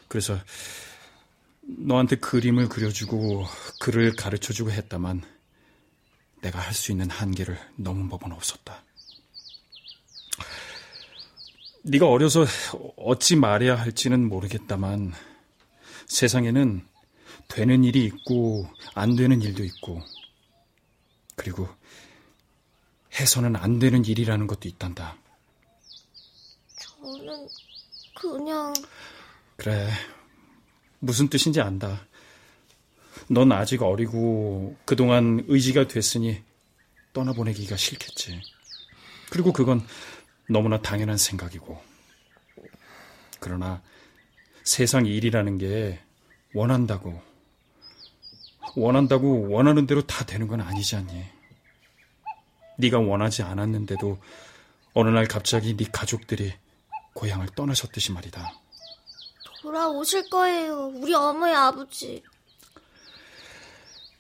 그래서 0.09 0.39
너한테 1.63 2.17
그림을 2.17 2.69
그려주고 2.69 3.45
글을 3.81 4.15
가르쳐주고 4.15 4.71
했다만 4.71 5.23
내가 6.43 6.61
할 6.61 6.75
수 6.75 6.93
있는 6.93 7.11
한계를 7.11 7.59
넘은 7.77 8.09
법은 8.09 8.33
없었다. 8.33 8.85
네가 11.83 12.09
어려서 12.09 12.45
어찌 12.97 13.37
말해야 13.37 13.77
할지는 13.77 14.29
모르겠다만 14.29 15.13
세상에는 16.07 16.87
되는 17.49 17.85
일이 17.85 18.05
있고 18.05 18.69
안 18.95 19.17
되는 19.17 19.41
일도 19.41 19.65
있고 19.65 20.03
그리고 21.37 21.69
해서는 23.19 23.57
안 23.57 23.79
되는 23.79 24.05
일이라는 24.05 24.47
것도 24.47 24.69
있단다. 24.69 25.17
저는 26.81 27.49
그냥 28.15 28.75
그래 29.57 29.91
무슨 30.99 31.29
뜻인지 31.29 31.61
안다. 31.61 32.07
넌 33.29 33.51
아직 33.53 33.83
어리고 33.83 34.77
그동안 34.85 35.45
의지가 35.49 35.89
됐으니 35.89 36.43
떠나보내기가 37.13 37.77
싫겠지. 37.77 38.41
그리고 39.31 39.53
그건 39.53 39.87
너무나 40.49 40.81
당연한 40.81 41.17
생각이고. 41.17 41.81
그러나 43.41 43.83
세상 44.65 45.07
일이라는 45.07 45.59
게 45.59 46.01
원한다고 46.55 47.21
원한다고 48.77 49.51
원하는 49.51 49.87
대로 49.87 50.03
다 50.03 50.25
되는 50.25 50.49
건 50.49 50.61
아니지 50.61 50.97
않니? 50.97 51.36
네가 52.77 52.99
원하지 52.99 53.43
않았는데도 53.43 54.19
어느 54.95 55.09
날 55.11 55.27
갑자기 55.27 55.77
네 55.77 55.87
가족들이 55.91 56.55
고향을 57.15 57.49
떠나셨듯이 57.55 58.13
말이다. 58.13 58.53
돌아오실 59.63 60.31
거예요. 60.31 60.87
우리 60.95 61.15
어머니 61.15 61.55
아버지. 61.55 62.23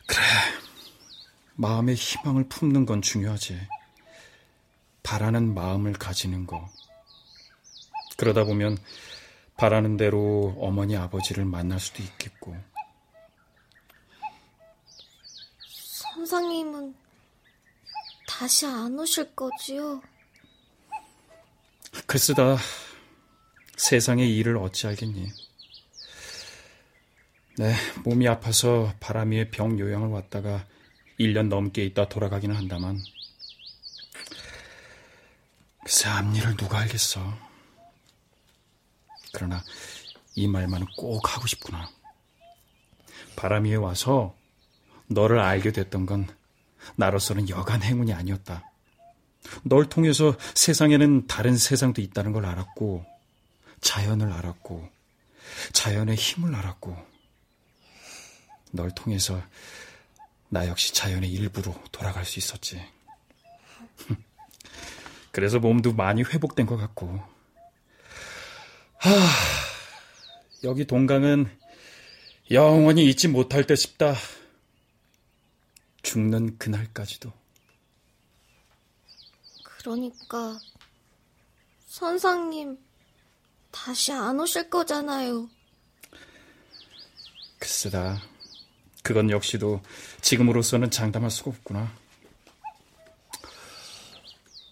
그래. 0.06 0.22
마음에 1.54 1.94
희망을 1.94 2.48
품는 2.48 2.84
건 2.86 3.02
중요하지. 3.02 3.58
바라는 5.02 5.54
마음을 5.54 5.92
가지는 5.92 6.46
거. 6.46 6.68
그러다 8.16 8.44
보면 8.44 8.76
바라는 9.56 9.96
대로 9.96 10.56
어머니 10.58 10.96
아버지를 10.96 11.44
만날 11.44 11.80
수도 11.80 12.02
있겠고. 12.02 12.56
선상님은 16.14 16.94
다시 18.38 18.66
안 18.66 18.99
오실 18.99 19.35
거지요? 19.35 20.03
글쎄다. 22.07 22.59
세상의 23.79 24.37
일을 24.37 24.59
어찌 24.59 24.87
알겠니? 24.87 25.33
네, 27.57 27.75
몸이 28.05 28.29
아파서 28.29 28.92
바람 29.01 29.31
위에 29.31 29.49
병 29.49 29.79
요양을 29.79 30.09
왔다가 30.09 30.66
1년 31.18 31.49
넘게 31.49 31.83
있다 31.87 32.11
돌아가기는 32.11 32.55
한다만 32.55 32.99
글쎄 35.83 36.11
앞일을 36.11 36.59
누가 36.59 36.81
알겠어. 36.81 37.20
그러나 39.33 39.64
이 40.35 40.46
말만은 40.46 40.87
꼭 40.99 41.35
하고 41.35 41.46
싶구나. 41.46 41.88
바람 43.35 43.64
위에 43.64 43.77
와서 43.77 44.37
너를 45.07 45.38
알게 45.38 45.72
됐던 45.72 46.05
건 46.05 46.29
나로서는 46.94 47.49
여간 47.49 47.83
행운이 47.83 48.12
아니었다. 48.12 48.70
널 49.62 49.88
통해서 49.88 50.37
세상에는 50.55 51.27
다른 51.27 51.57
세상도 51.57 52.01
있다는 52.01 52.33
걸 52.33 52.46
알았고, 52.46 53.05
자연을 53.81 54.33
알았고, 54.33 54.88
자연의 55.72 56.16
힘을 56.16 56.55
알았고, 56.55 56.96
널 58.72 58.90
통해서 58.90 59.40
나 60.49 60.68
역시 60.68 60.94
자연의 60.94 61.31
일부로 61.31 61.75
돌아갈 61.92 62.25
수 62.25 62.38
있었지. 62.38 62.81
그래서 65.33 65.59
몸도 65.59 65.92
많이 65.92 66.22
회복된 66.22 66.66
것 66.66 66.77
같고. 66.77 67.20
하, 68.99 69.11
여기 70.64 70.87
동강은 70.87 71.51
영원히 72.51 73.07
잊지 73.07 73.29
못할 73.29 73.64
듯 73.64 73.77
싶다. 73.77 74.14
죽는 76.06 76.56
그날까지도. 76.56 77.32
그러니까 79.64 80.56
선상님 81.86 82.78
다시 83.72 84.12
안 84.12 84.38
오실 84.38 84.70
거잖아요. 84.70 85.50
글쎄다. 87.58 88.22
그건 89.02 89.30
역시도 89.30 89.80
지금으로서는 90.20 90.92
장담할 90.92 91.28
수가 91.28 91.50
없구나. 91.50 91.92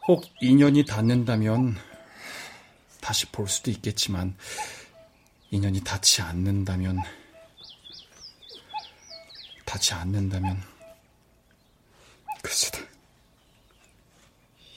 혹 0.06 0.24
인연이 0.40 0.84
닿는다면 0.84 1.76
다시 3.00 3.26
볼 3.26 3.48
수도 3.48 3.72
있겠지만 3.72 4.36
인연이 5.50 5.80
닿지 5.82 6.22
않는다면 6.22 7.00
닿지 9.64 9.94
않는다면 9.94 10.73
글쎄다. 12.44 12.78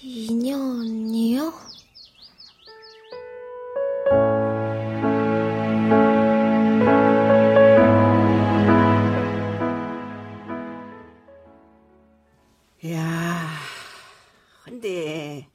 인연이요? 0.01 1.53
야, 12.85 13.49
근데 14.63 15.49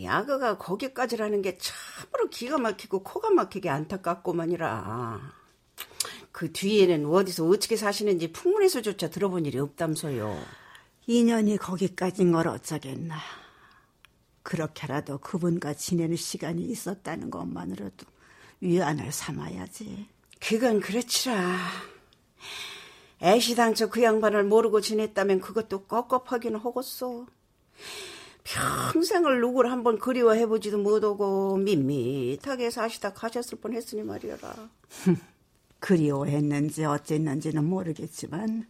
야그가 0.00 0.58
거기까지라는 0.58 1.40
게 1.40 1.56
참으로 1.56 2.28
기가 2.28 2.58
막히고 2.58 3.02
코가 3.02 3.30
막히게 3.30 3.70
안타깝고만이라. 3.70 5.46
그 6.32 6.52
뒤에는 6.52 7.06
어디서 7.06 7.46
어떻게 7.46 7.76
사시는지 7.76 8.30
풍문에서조차 8.30 9.08
들어본 9.08 9.46
일이 9.46 9.58
없담소요. 9.58 10.65
인연이 11.06 11.56
거기까지인 11.56 12.32
걸 12.32 12.48
어쩌겠나. 12.48 13.16
그렇게라도 14.42 15.18
그분과 15.18 15.74
지내는 15.74 16.16
시간이 16.16 16.62
있었다는 16.62 17.30
것만으로도 17.30 18.06
위안을 18.60 19.12
삼아야지. 19.12 20.08
그건 20.40 20.80
그렇지라. 20.80 21.58
애시당초 23.22 23.88
그 23.88 24.02
양반을 24.02 24.44
모르고 24.44 24.80
지냈다면 24.80 25.40
그것도 25.40 25.84
꺾겁하기는 25.84 26.58
하겠소. 26.60 27.26
평생을 28.44 29.40
누구를 29.40 29.72
한번 29.72 29.98
그리워해보지도 29.98 30.78
못하고 30.78 31.56
밋밋하게 31.56 32.70
사시다 32.70 33.12
가셨을 33.12 33.58
뻔했으니 33.58 34.02
말이어라. 34.02 34.54
그리워했는지 35.80 36.84
어쨌는지는 36.84 37.64
모르겠지만 37.64 38.68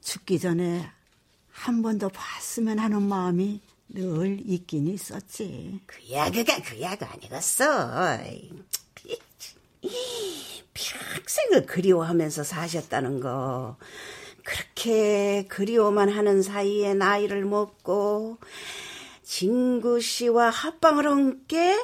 죽기 0.00 0.38
전에 0.38 0.90
한 1.64 1.82
번 1.82 1.98
더 1.98 2.08
봤으면 2.08 2.78
하는 2.78 3.02
마음이 3.02 3.60
늘 3.88 4.40
있긴 4.44 4.86
있었지. 4.88 5.80
그 5.86 6.10
야 6.12 6.30
그가 6.30 6.58
그 6.62 6.80
야그 6.80 7.04
아니겠어. 7.04 8.18
평생을 10.74 11.66
그리워하면서 11.66 12.44
사셨다는 12.44 13.20
거. 13.20 13.76
그렇게 14.44 15.46
그리워만 15.48 16.08
하는 16.10 16.42
사이에 16.42 16.94
나이를 16.94 17.44
먹고 17.44 18.38
진구 19.24 20.00
씨와 20.00 20.50
합방을 20.50 21.06
한 21.08 21.46
게 21.48 21.76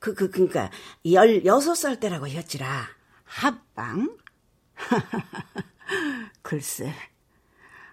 그, 0.00 0.14
그, 0.14 0.30
그니까, 0.30 0.70
16살 1.04 2.00
때라고 2.00 2.26
했지라. 2.26 2.88
합방? 3.24 4.16
글쎄, 6.42 6.94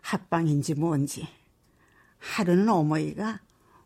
합방인지 0.08 0.76
뭔지. 0.76 1.28
하루는 2.20 2.70
어머니가 2.70 3.42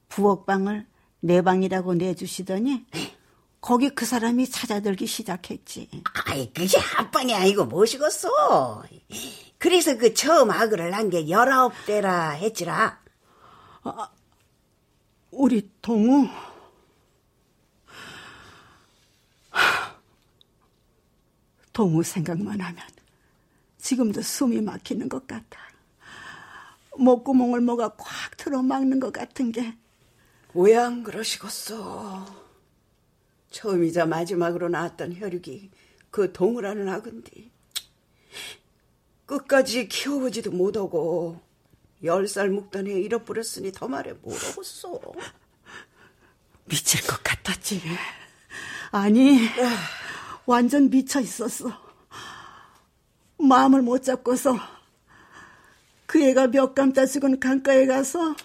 부엌방을 0.10 0.86
내 1.21 1.41
방이라고 1.41 1.95
내주시더니 1.95 2.86
거기 3.60 3.89
그 3.89 4.05
사람이 4.05 4.47
찾아들기 4.49 5.07
시작했지. 5.07 5.89
아이, 6.25 6.53
그게 6.53 6.77
합방이 6.77 7.34
아니고 7.34 7.65
무엇이겠어. 7.65 8.84
그래서 9.57 9.97
그 9.97 10.13
처음 10.13 10.51
아그를 10.51 10.91
난게 10.91 11.27
열아홉 11.29 11.73
대라 11.86 12.31
했지라. 12.31 13.01
아, 13.84 14.10
우리 15.31 15.71
동우. 15.81 16.27
동우 21.73 22.03
생각만 22.03 22.62
하면 22.62 22.84
지금도 23.79 24.21
숨이 24.21 24.62
막히는 24.62 25.10
것 25.10 25.25
같아. 25.25 25.71
목구멍을 26.97 27.62
뭐가 27.62 27.95
꽉 27.97 28.38
틀어막는 28.38 28.99
것 28.99 29.12
같은 29.13 29.51
게. 29.51 29.75
왜 30.54 30.75
안 30.75 31.04
그러시겠어? 31.04 32.25
처음이자 33.51 34.06
마지막으로 34.06 34.69
낳았던 34.69 35.15
혈육이 35.15 35.71
그 36.10 36.32
동우라는 36.34 36.89
아근디. 36.89 37.51
끝까지 39.25 39.88
키워보지도 39.88 40.51
못하고 40.51 41.39
열 42.04 42.27
살 42.27 42.49
묵던 42.49 42.88
애 42.88 42.91
잃어버렸으니 42.99 43.71
더 43.71 43.88
말해 43.88 44.13
뭐라겠어. 44.13 44.99
미칠 46.65 47.06
것 47.08 47.21
같았지. 47.23 47.82
아니, 48.91 49.39
완전 50.45 50.89
미쳐 50.89 51.21
있었어. 51.21 51.71
마음을 53.38 53.82
못 53.82 54.04
잡고서 54.04 54.58
그 56.12 56.21
애가 56.21 56.47
몇 56.47 56.76
감자 56.76 57.06
죽은 57.06 57.39
강가에 57.39 57.86
가서 57.86 58.36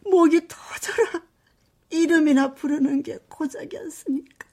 목이 0.00 0.40
터져라 0.48 1.22
이름이나 1.88 2.52
부르는 2.54 3.04
게 3.04 3.16
고작이었으니까. 3.28 4.48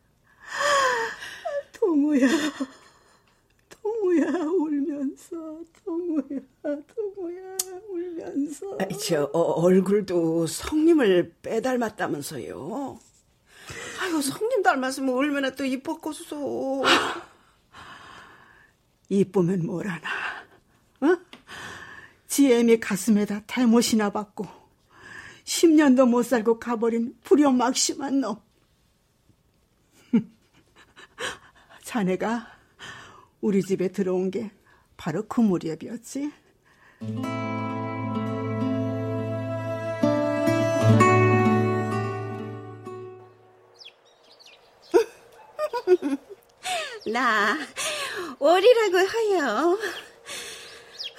동우야, 1.73 2.28
동우야 3.69 4.28
울면서, 4.28 5.62
동우야, 5.84 6.39
동우야 6.62 7.58
울면서. 7.89 8.78
아이, 8.82 8.95
저 9.00 9.23
어, 9.34 9.39
얼굴도 9.63 10.45
성님을 10.45 11.38
빼닮았다면서요. 11.41 13.00
아유 14.00 14.21
성님 14.21 14.62
닮았으면 14.62 15.15
얼마나 15.15 15.50
또 15.50 15.65
이뻤겠어. 15.65 16.84
이쁘면 19.10 19.65
뭘하나, 19.65 20.08
어? 21.02 21.17
지엠이 22.28 22.80
가슴에다 22.80 23.42
대못이나 23.48 24.12
받고 24.12 24.46
10년도 25.46 26.08
못 26.10 26.24
살고 26.24 26.60
가버린 26.60 27.16
불효막심한 27.24 28.20
놈. 28.20 28.36
자네가 31.84 32.48
우리 33.40 33.63
집에 33.63 33.88
들어온 33.88 34.30
게 34.30 34.52
바로 34.98 35.26
그 35.28 35.40
무렵이었지. 35.40 36.32
나 47.13 47.58
월이라고 48.40 48.98
하여. 48.98 49.78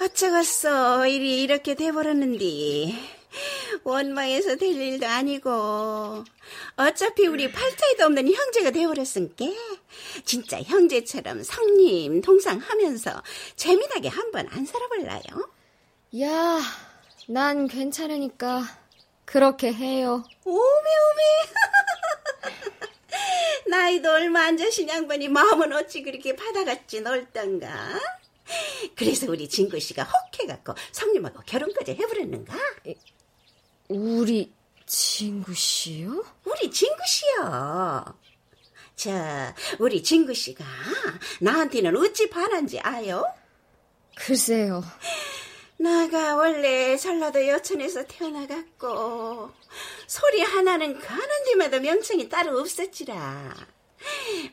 어쩌겠어 0.01 1.05
일이 1.07 1.43
이렇게 1.43 1.75
돼버렸는디. 1.75 2.97
원망해서 3.83 4.55
될 4.55 4.75
일도 4.75 5.05
아니고 5.05 6.23
어차피 6.77 7.27
우리 7.27 7.51
팔자에도 7.51 8.05
없는 8.05 8.33
형제가 8.33 8.71
돼버렸으니까 8.71 9.45
진짜 10.25 10.59
형제처럼 10.61 11.43
성님 11.43 12.21
동상하면서 12.21 13.21
재미나게 13.55 14.07
한번 14.07 14.47
안 14.49 14.65
살아볼라요? 14.65 15.21
야, 16.21 16.59
난 17.27 17.67
괜찮으니까 17.67 18.63
그렇게 19.25 19.71
해요. 19.71 20.23
오메 20.45 20.59
오메 20.59 21.21
나이도 23.69 24.09
얼마 24.11 24.45
안 24.45 24.55
되신 24.55 24.89
양반이 24.89 25.27
마음은 25.27 25.71
어찌 25.73 26.01
그렇게 26.01 26.35
바다같이 26.35 27.01
넓던가? 27.01 27.99
그래서 28.95 29.27
우리 29.29 29.47
진구 29.47 29.79
씨가 29.79 30.03
혹해갖고 30.03 30.73
성님하고 30.91 31.41
결혼까지 31.45 31.91
해버렸는가? 31.91 32.55
우리 33.89 34.51
진구 34.85 35.53
씨요? 35.53 36.23
우리 36.45 36.71
진구 36.71 36.97
씨요. 37.05 38.03
자, 38.95 39.55
우리 39.79 40.03
진구 40.03 40.33
씨가 40.33 40.65
나한테는 41.41 41.95
어찌 41.95 42.29
반한지 42.29 42.79
아요? 42.79 43.23
글쎄요. 44.15 44.83
나가 45.77 46.35
원래 46.35 46.97
전라도 46.97 47.47
여천에서 47.47 48.03
태어나갔고 48.05 49.51
소리 50.07 50.41
하나는 50.41 50.99
가는 50.99 51.43
데마다 51.45 51.79
명칭이 51.79 52.27
따로 52.27 52.59
없었지라. 52.59 53.55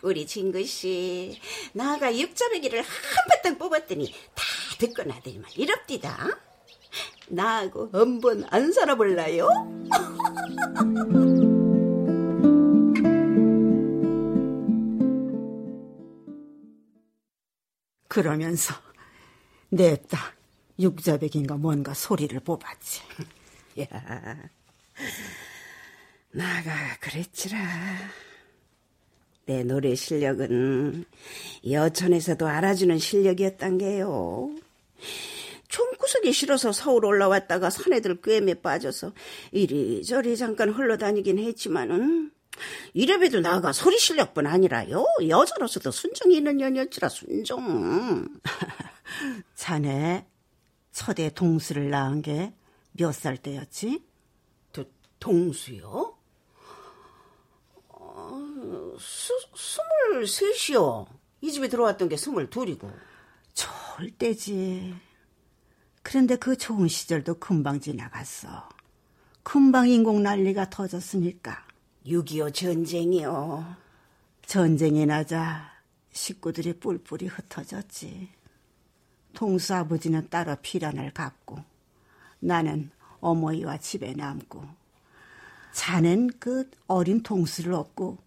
우리 0.02 0.26
진구 0.26 0.64
씨, 0.64 1.40
나가 1.72 2.16
육자배기를 2.16 2.82
한바탕 2.82 3.58
뽑았더니 3.58 4.12
다 4.34 4.44
듣고 4.78 5.02
나더니만 5.02 5.50
이럽디다. 5.56 6.40
나하고 7.28 7.90
한번 7.92 8.44
안 8.50 8.72
살아볼라요? 8.72 9.48
그러면서 18.08 18.74
냅다 19.68 20.32
육자백인가 20.78 21.56
뭔가 21.56 21.92
소리를 21.92 22.38
뽑았지. 22.40 23.02
야, 23.80 23.86
나가 26.30 26.96
그랬지라. 27.00 27.58
내 29.46 29.62
노래 29.62 29.94
실력은 29.94 31.04
여천에서도 31.68 32.46
알아주는 32.46 32.98
실력이었단 32.98 33.78
게요. 33.78 34.50
총구석이 35.68 36.32
싫어서 36.32 36.72
서울 36.72 37.04
올라왔다가 37.04 37.70
사내들 37.70 38.20
꿰매 38.22 38.54
빠져서 38.54 39.12
이리저리 39.52 40.36
잠깐 40.36 40.70
흘러다니긴 40.70 41.38
했지만은 41.38 42.32
이래봬도 42.94 43.40
나가 43.40 43.72
소리 43.72 43.98
실력뿐 43.98 44.46
아니라요. 44.46 45.04
여자로서도 45.28 45.90
순정이 45.90 46.36
있는 46.36 46.56
년이었지라 46.56 47.08
순정. 47.08 48.28
자네 49.54 50.26
첫애 50.92 51.30
동수를 51.30 51.90
낳은 51.90 52.22
게 52.22 52.52
몇 52.98 53.12
살 53.12 53.36
때였지? 53.36 54.02
도, 54.72 54.86
동수요? 55.20 56.15
어, 58.96 58.98
스, 58.98 59.32
스물셋이요. 59.54 61.06
이 61.42 61.52
집에 61.52 61.68
들어왔던 61.68 62.08
게 62.08 62.16
스물둘이고. 62.16 62.90
때지. 64.18 64.94
그런데 66.02 66.36
그 66.36 66.56
좋은 66.56 66.88
시절도 66.88 67.34
금방 67.34 67.80
지나갔어. 67.80 68.68
금방 69.42 69.88
인공 69.88 70.22
난리가 70.22 70.70
터졌으니까. 70.70 71.64
6.25 72.06 72.54
전쟁이요. 72.54 73.76
전쟁이 74.46 75.06
나자 75.06 75.72
식구들이 76.12 76.74
뿔뿔이 76.78 77.26
흩어졌지. 77.26 78.30
동수 79.34 79.74
아버지는 79.74 80.28
따로 80.30 80.56
피란을 80.62 81.12
갖고 81.12 81.58
나는 82.38 82.90
어머니와 83.20 83.78
집에 83.78 84.14
남고 84.14 84.64
자넨 85.72 86.30
그 86.38 86.70
어린 86.86 87.22
동수를 87.22 87.74
얻고 87.74 88.25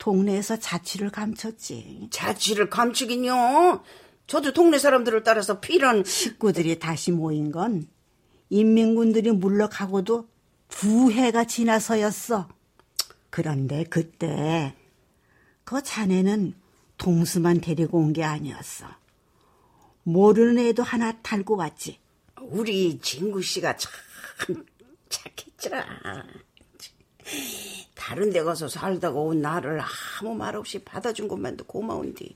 동네에서 0.00 0.58
자취를 0.58 1.10
감췄지. 1.10 2.08
자취를 2.10 2.70
감추긴요. 2.70 3.84
저도 4.26 4.52
동네 4.52 4.78
사람들을 4.78 5.22
따라서 5.22 5.60
피란 5.60 6.02
식구들이 6.04 6.78
다시 6.78 7.12
모인 7.12 7.52
건 7.52 7.86
인민군들이 8.48 9.30
물러가고도 9.30 10.26
두 10.68 11.12
해가 11.12 11.44
지나서였어. 11.44 12.48
그런데 13.28 13.84
그때 13.84 14.74
그 15.64 15.82
자네는 15.82 16.54
동수만 16.96 17.60
데리고 17.60 17.98
온 17.98 18.12
게 18.12 18.24
아니었어. 18.24 18.86
모르는 20.04 20.58
애도 20.66 20.82
하나 20.82 21.12
달고 21.20 21.56
왔지. 21.56 21.98
우리 22.40 22.98
진구 23.00 23.42
씨가 23.42 23.76
참 23.76 23.92
착했더라. 25.10 25.84
다른 27.94 28.30
데 28.30 28.42
가서 28.42 28.68
살다가 28.68 29.18
온 29.18 29.40
나를 29.42 29.80
아무 30.20 30.34
말 30.34 30.56
없이 30.56 30.78
받아준 30.78 31.28
것만도 31.28 31.64
고마운데 31.64 32.28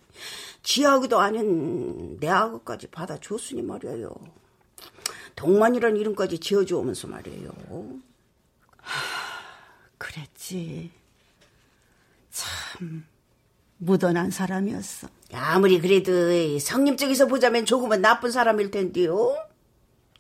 지하고도 0.63 1.19
아닌 1.19 2.19
내 2.21 2.29
아그까지 2.29 2.89
받아줬으니 2.89 3.63
말이에요. 3.63 4.15
동만이란 5.37 5.97
이름까지 5.97 6.39
지어주오면서 6.39 7.09
말이에요. 7.09 7.53
그랬지. 9.99 10.91
참 12.31 13.05
무던한 13.79 14.31
사람이었어. 14.31 15.09
아무리 15.33 15.81
그래도 15.81 16.59
성님 16.59 16.97
쪽에서 16.97 17.27
보자면 17.27 17.65
조금은 17.67 18.01
나쁜 18.01 18.31
사람일 18.31 18.71
텐데요. 18.71 19.37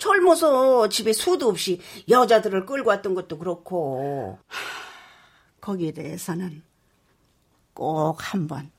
젊어서 0.05 0.90
집에 0.90 1.14
수도 1.14 1.49
없이 1.49 1.81
여자들을 2.11 2.67
끌고 2.67 2.90
왔던 2.90 3.14
것도 3.14 3.38
그렇고. 3.38 4.38
거기에 5.62 5.93
대해서는 5.93 6.62
꼭 7.73 8.17
한번 8.19 8.71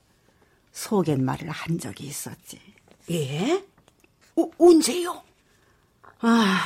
소갯말을 0.72 1.50
한 1.50 1.80
적이 1.80 2.06
있었지. 2.06 2.62
예? 3.10 3.66
어, 4.36 4.50
언제요? 4.60 5.24
아, 6.20 6.60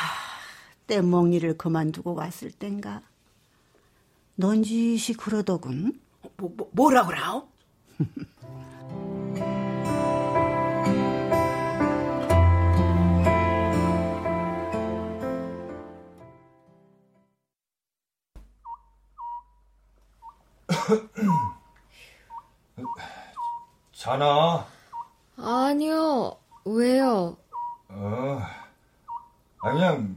떼먹니를 0.88 1.58
그만두고 1.58 2.16
왔을 2.16 2.52
땐가. 2.52 3.02
넌지시 4.36 5.14
그러더군. 5.14 6.02
뭐, 6.36 6.54
뭐, 6.58 6.70
뭐라 6.74 7.06
그러오? 7.06 7.48
자나? 23.94 24.66
아니요. 25.38 26.36
왜요? 26.66 27.38
어, 27.90 28.42
아 29.62 29.72
그냥 29.72 30.16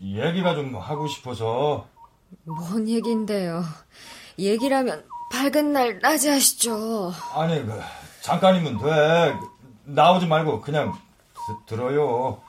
얘기가 0.00 0.54
좀 0.54 0.76
하고 0.76 1.06
싶어서. 1.06 1.86
뭔 2.44 2.88
얘긴데요? 2.88 3.62
얘기라면 4.38 5.06
밝은 5.32 5.72
날 5.72 5.98
낮에 6.00 6.30
하시죠. 6.30 7.12
아니 7.34 7.64
그 7.64 7.80
잠깐이면 8.20 8.78
돼. 8.78 9.36
나오지 9.84 10.26
말고 10.26 10.60
그냥 10.60 10.92
드, 11.34 11.74
들어요. 11.74 12.40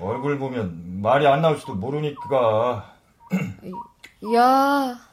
얼굴 0.00 0.38
보면 0.38 1.00
말이 1.00 1.26
안 1.26 1.42
나올 1.42 1.58
수도 1.58 1.74
모르니까. 1.74 2.94
야. 4.34 5.07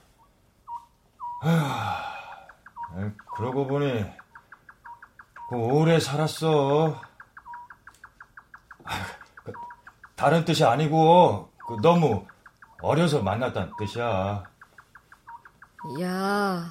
그러고 3.36 3.68
보니 3.68 4.06
그 5.50 5.56
오래 5.56 6.00
살았어. 6.00 7.00
그 9.44 9.54
다른 10.16 10.44
뜻이 10.46 10.64
아니고 10.66 11.50
그 11.68 11.78
너무 11.82 12.26
어려서 12.82 13.22
만났다는 13.22 13.72
뜻이야. 13.78 14.44
야. 16.02 16.66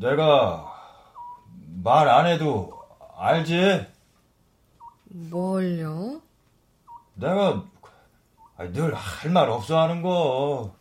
내가 0.00 0.72
말 1.82 2.08
안 2.08 2.26
해도 2.26 2.82
알지? 3.18 3.86
뭘요? 5.04 6.20
내가 7.14 7.62
늘 8.72 8.94
할 8.94 9.30
말 9.30 9.48
없어 9.50 9.78
하는 9.80 10.00
거. 10.02 10.74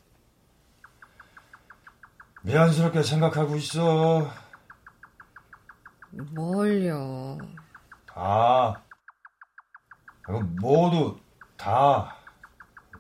미안스럽게 2.44 3.04
생각하고 3.04 3.56
있어. 3.56 4.30
뭘요? 6.12 7.38
다. 8.06 8.82
모두 10.60 11.18
다. 11.58 12.16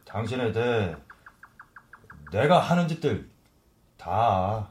당신에 0.06 0.52
대해 0.52 0.96
내가 2.32 2.60
하는 2.60 2.88
짓들 2.88 3.30
다. 3.98 4.70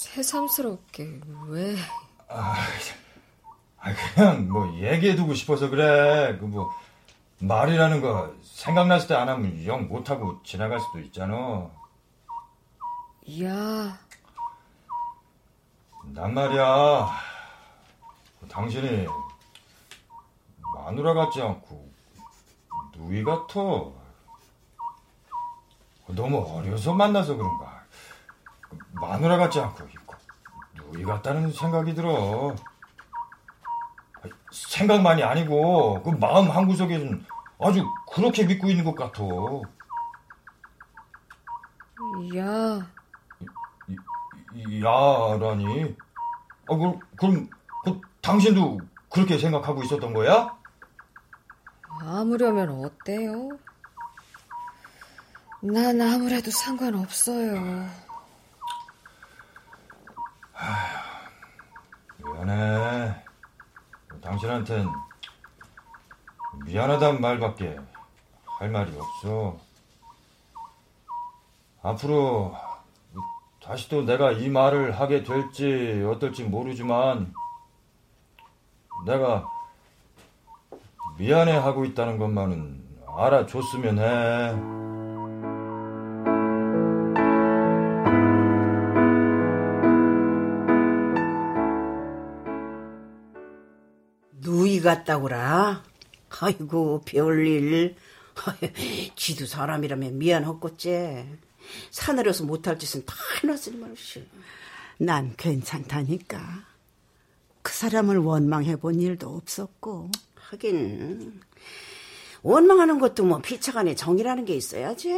새삼스럽게 0.00 1.20
왜? 1.48 1.76
아, 2.28 2.54
그냥 4.14 4.48
뭐 4.48 4.74
얘기해두고 4.78 5.34
싶어서 5.34 5.68
그래. 5.70 6.36
그 6.38 6.46
뭐 6.46 6.70
말이라는 7.40 8.00
거 8.00 8.34
생각났을 8.42 9.06
때 9.08 9.14
안 9.14 9.28
하면 9.28 9.64
영 9.64 9.86
못하고 9.88 10.42
지나갈 10.42 10.80
수도 10.80 10.98
있잖아. 10.98 11.70
야. 13.28 13.98
난 16.14 16.32
말이야. 16.32 17.10
당신이 18.48 19.06
마누라 20.74 21.12
같지 21.12 21.42
않고 21.42 21.92
누이 22.96 23.22
같아. 23.22 23.60
너무 26.06 26.38
어려서 26.38 26.94
만나서 26.94 27.36
그런가. 27.36 27.82
마누라 28.92 29.36
같지 29.36 29.60
않고 29.60 29.86
누이 30.74 31.04
같다는 31.04 31.52
생각이 31.52 31.94
들어. 31.94 32.56
생각만이 34.50 35.22
아니고 35.22 36.02
그 36.02 36.10
마음 36.10 36.50
한 36.50 36.66
구석에는 36.66 37.26
아주 37.58 37.84
그렇게 38.10 38.46
믿고 38.46 38.70
있는 38.70 38.86
것 38.86 38.94
같아. 38.94 39.22
야. 42.38 42.97
야라니? 44.82 45.96
아, 46.68 46.76
그, 46.76 47.00
그럼 47.16 47.50
그, 47.84 48.00
당신도 48.20 48.82
그렇게 49.10 49.38
생각하고 49.38 49.82
있었던 49.82 50.12
거야? 50.12 50.56
아무려면 52.00 52.84
어때요? 52.84 53.58
난 55.60 56.00
아무래도 56.00 56.50
상관없어요. 56.50 57.88
미안해. 62.18 63.24
당신한텐 64.22 64.88
미안하단 66.64 67.20
말밖에 67.20 67.78
할 68.58 68.70
말이 68.70 68.96
없어. 68.96 69.58
앞으로 71.82 72.54
다시 73.62 73.88
또 73.88 74.04
내가 74.04 74.32
이 74.32 74.48
말을 74.48 74.98
하게 74.98 75.22
될지 75.22 76.04
어떨지 76.06 76.44
모르지만 76.44 77.32
내가 79.06 79.48
미안해 81.18 81.52
하고 81.56 81.84
있다는 81.84 82.18
것만은 82.18 82.82
알아줬으면 83.06 83.98
해. 83.98 84.78
누이 94.40 94.80
같다고라. 94.80 95.82
아이고 96.40 97.02
별일. 97.04 97.96
지도 99.16 99.46
사람이라면 99.46 100.18
미안했겠지. 100.18 101.47
사내려서 101.90 102.44
못할 102.44 102.78
짓은 102.78 103.04
다 103.04 103.14
해놨으니 103.42 103.76
말이지. 103.76 104.28
난 104.98 105.34
괜찮다니까. 105.36 106.64
그 107.62 107.72
사람을 107.72 108.18
원망해 108.18 108.76
본 108.76 109.00
일도 109.00 109.28
없었고. 109.28 110.10
하긴 110.36 111.40
원망하는 112.42 112.98
것도 112.98 113.24
뭐 113.24 113.38
피차간에 113.38 113.94
정이라는 113.94 114.44
게 114.44 114.54
있어야지. 114.54 115.14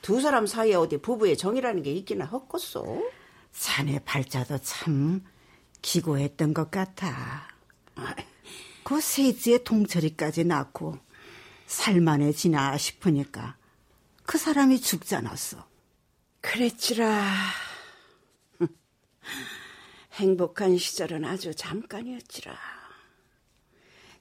두 0.00 0.20
사람 0.20 0.46
사이에 0.46 0.74
어디 0.74 0.98
부부의 0.98 1.36
정이라는 1.36 1.82
게 1.82 1.92
있기나 1.92 2.24
헛것소. 2.26 3.10
자네 3.52 4.00
발자도 4.00 4.58
참 4.58 5.22
기고했던 5.82 6.54
것 6.54 6.70
같아. 6.70 7.48
그 8.84 9.00
세지의 9.00 9.64
동철이까지 9.64 10.44
낳고 10.44 10.98
살만해지나 11.66 12.76
싶으니까 12.76 13.56
그 14.24 14.38
사람이 14.38 14.80
죽지 14.80 15.14
않았어. 15.16 15.64
그랬지라. 16.40 17.24
행복한 20.14 20.76
시절은 20.78 21.24
아주 21.24 21.54
잠깐이었지라. 21.54 22.54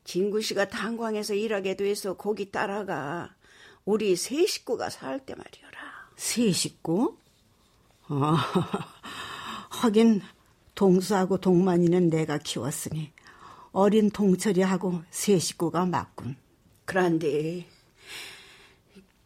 진구 0.03 0.41
씨가 0.41 0.69
탄광에서 0.69 1.33
일하게 1.33 1.75
돼서 1.75 2.15
거기 2.15 2.51
따라가 2.51 3.35
우리 3.85 4.15
세 4.15 4.45
식구가 4.45 4.89
살 4.89 5.19
때 5.25 5.35
말이오라. 5.35 6.11
세 6.15 6.51
식구? 6.51 7.17
어, 8.09 8.35
하긴 9.69 10.21
동수하고 10.75 11.37
동만이는 11.37 12.09
내가 12.09 12.37
키웠으니 12.37 13.11
어린 13.71 14.09
동철이하고 14.09 15.03
세 15.09 15.39
식구가 15.39 15.85
맞군. 15.85 16.35
그런데 16.85 17.67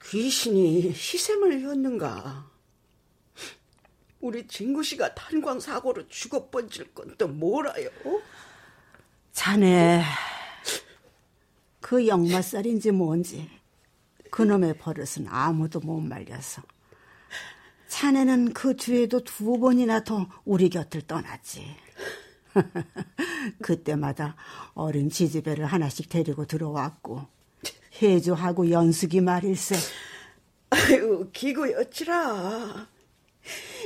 귀신이 0.10 0.89
희생을 0.89 1.53
했는가? 1.53 2.49
우리 4.22 4.47
진구 4.47 4.84
씨가 4.84 5.14
탄광 5.14 5.60
사고로 5.60 6.08
죽어 6.08 6.49
번질 6.49 6.93
건 6.93 7.16
또 7.18 7.28
뭐라요? 7.28 7.89
자네 9.32 10.03
그 11.80 12.08
역마살인지 12.08 12.91
뭔지 12.91 13.49
그놈의 14.32 14.78
버릇은 14.78 15.28
아무도 15.28 15.80
못 15.80 15.99
말려서 15.99 16.64
자네는 17.88 18.53
그 18.53 18.76
뒤에도 18.76 19.24
두 19.24 19.60
번이나 19.60 20.03
더 20.03 20.28
우리 20.43 20.70
곁을 20.70 21.03
떠났지. 21.03 21.64
그때마다 23.62 24.36
어린 24.74 25.10
지지배를 25.10 25.66
하나씩 25.66 26.10
데리고 26.10 26.45
들어왔고 26.45 27.35
해주하고 28.02 28.70
연숙이 28.70 29.22
말일세. 29.22 29.76
아유 30.70 31.30
기구였지라. 31.32 32.88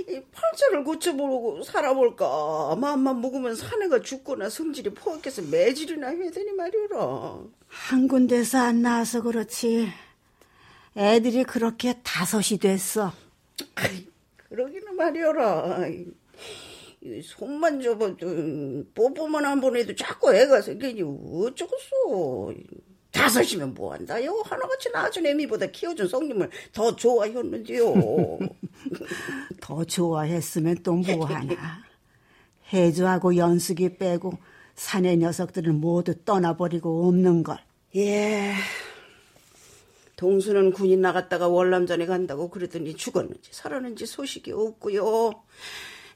이 0.08 0.22
팔자를 0.32 0.84
고쳐보고 0.86 1.64
살아볼까. 1.64 2.76
마음만 2.80 3.22
먹으면 3.22 3.56
사내가 3.56 4.02
죽거나 4.02 4.50
성질이 4.50 4.92
포악해서 4.92 5.42
매질이나 5.44 6.08
해야 6.08 6.32
되니 6.32 6.54
말이오라. 6.54 7.40
한 7.68 8.08
군데서 8.08 8.58
안 8.60 8.82
나와서 8.82 9.22
그렇지. 9.22 9.90
애들이 10.96 11.44
그렇게 11.44 12.00
다섯이 12.04 12.58
됐어. 12.60 13.12
아이, 13.76 14.08
그러기는 14.50 14.96
말이오라. 14.96 15.80
손만 17.24 17.82
접어도 17.82 18.84
뽀뽀만 18.96 19.46
한 19.46 19.62
번 19.62 19.76
해도 19.76 19.94
자꾸 19.96 20.34
애가 20.34 20.62
생기니 20.62 21.02
어쩌겠어. 21.04 22.54
다섯이면 23.12 23.74
뭐한다요? 23.74 24.44
하나같이 24.46 24.92
낳아준 24.92 25.26
애미보다 25.26 25.68
키워준 25.68 26.08
성님을 26.08 26.50
더 26.72 26.96
좋아했는데요. 26.96 27.94
더 29.62 29.84
좋아했으면 29.84 30.78
또 30.84 30.94
뭐하나. 30.94 31.84
해주하고 32.72 33.36
연숙이 33.36 33.98
빼고 33.98 34.34
사내 34.76 35.16
녀석들을 35.18 35.74
모두 35.74 36.16
떠나버리고 36.24 37.08
없는 37.08 37.44
걸. 37.44 37.58
예. 37.96 38.54
동수는 40.16 40.72
군인 40.74 41.02
나갔다가 41.02 41.48
월남전에 41.48 42.06
간다고 42.06 42.50
그러더니 42.50 42.94
죽었는지 42.96 43.50
살았는지 43.52 44.06
소식이 44.06 44.52
없고요. 44.52 45.32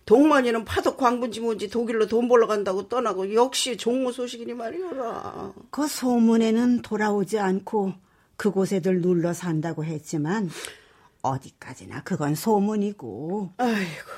동만이는 0.05 0.65
파독 0.65 0.97
광분지 0.97 1.39
뭔지 1.39 1.69
독일로 1.69 2.07
돈 2.07 2.27
벌러 2.27 2.45
간다고 2.47 2.87
떠나고 2.89 3.33
역시 3.33 3.77
종무 3.77 4.11
소식이니 4.11 4.53
말이오라. 4.53 5.53
그 5.69 5.87
소문에는 5.87 6.81
돌아오지 6.81 7.39
않고 7.39 7.93
그곳에 8.35 8.81
들 8.81 9.01
눌러 9.01 9.33
산다고 9.33 9.85
했지만 9.85 10.49
어디까지나 11.21 12.03
그건 12.03 12.35
소문이고. 12.35 13.53
아이고. 13.57 14.09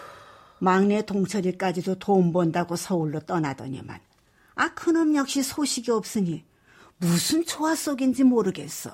막내 0.59 1.05
동철이까지도 1.05 1.99
돈 1.99 2.33
번다고 2.33 2.75
서울로 2.75 3.19
떠나더니만. 3.19 3.99
아 4.55 4.73
그놈 4.73 5.15
역시 5.15 5.43
소식이 5.43 5.91
없으니 5.91 6.43
무슨 6.97 7.45
초화 7.45 7.75
속인지 7.75 8.23
모르겠어. 8.23 8.91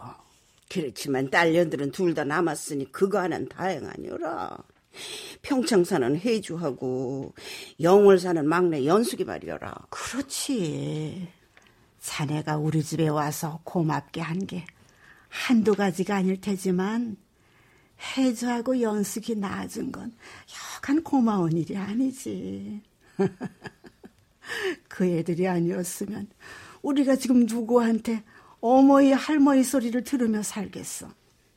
그렇지만 0.69 1.29
딸년들은 1.29 1.91
둘 1.91 2.13
다 2.13 2.23
남았으니 2.25 2.91
그거 2.91 3.19
하나는 3.19 3.47
다행하니라. 3.47 4.57
평창 5.41 5.83
사는 5.83 6.15
해주하고 6.17 7.33
영월 7.81 8.19
사는 8.19 8.47
막내 8.47 8.85
연숙이 8.85 9.23
말이여라. 9.23 9.73
그렇지. 9.89 11.27
자네가 11.99 12.57
우리 12.57 12.83
집에 12.83 13.07
와서 13.07 13.59
고맙게 13.63 14.21
한 14.21 14.45
게 14.45 14.65
한두 15.31 15.75
가지가 15.75 16.17
아닐 16.17 16.39
테지만 16.39 17.15
해주하고 18.17 18.81
연숙이 18.81 19.35
낳아준 19.35 19.91
건 19.91 20.11
여간 20.75 21.03
고마운 21.03 21.53
일이 21.53 21.77
아니지. 21.77 22.81
그 24.89 25.05
애들이 25.05 25.47
아니었으면 25.47 26.27
우리가 26.81 27.15
지금 27.15 27.45
누구한테 27.45 28.23
어머니 28.59 29.13
할머니 29.13 29.63
소리를 29.63 30.03
들으며 30.03 30.43
살겠어. 30.43 31.07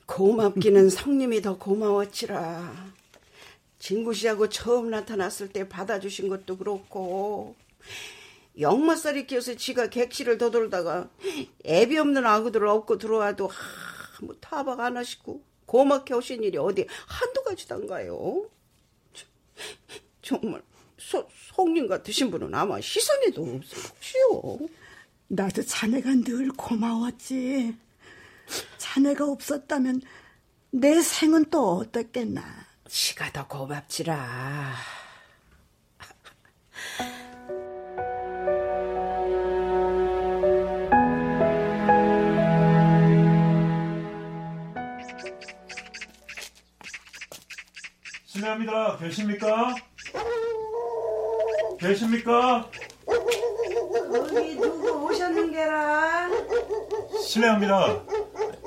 고맙기는 0.06 0.90
성님이 0.90 1.42
더 1.42 1.58
고마웠지라. 1.58 2.94
진구 3.84 4.14
씨하고 4.14 4.48
처음 4.48 4.88
나타났을 4.88 5.50
때 5.52 5.68
받아주신 5.68 6.30
것도 6.30 6.56
그렇고 6.56 7.54
영마살이 8.58 9.26
끼어서 9.26 9.56
지가 9.56 9.90
객실을 9.90 10.38
더돌다가 10.38 11.10
애비 11.66 11.98
없는 11.98 12.24
아구들을 12.24 12.66
업고 12.66 12.96
들어와도 12.96 13.50
아무 14.18 14.34
타박 14.40 14.80
안 14.80 14.96
하시고 14.96 15.42
고맙게 15.66 16.14
오신 16.14 16.44
일이 16.44 16.56
어디 16.56 16.86
한두 17.06 17.42
가지단가요? 17.42 18.48
정말 20.22 20.62
소, 20.96 21.28
성님 21.54 21.86
같으신 21.86 22.30
분은 22.30 22.54
아마 22.54 22.80
시선에도 22.80 23.44
것이요. 23.44 24.66
나도 25.28 25.62
자네가 25.62 26.08
늘 26.24 26.48
고마웠지. 26.56 27.76
자네가 28.78 29.26
없었다면 29.26 30.00
내 30.70 31.02
생은 31.02 31.50
또 31.50 31.76
어떻겠나. 31.76 32.63
시가 32.88 33.30
더 33.32 33.46
고맙지라. 33.46 34.74
실례합니다. 48.26 48.98
계십니까? 48.98 49.74
계십니까? 51.78 52.68
여기 54.12 54.56
누구 54.56 55.06
오셨는게라? 55.06 56.28
실례합니다. 57.26 58.04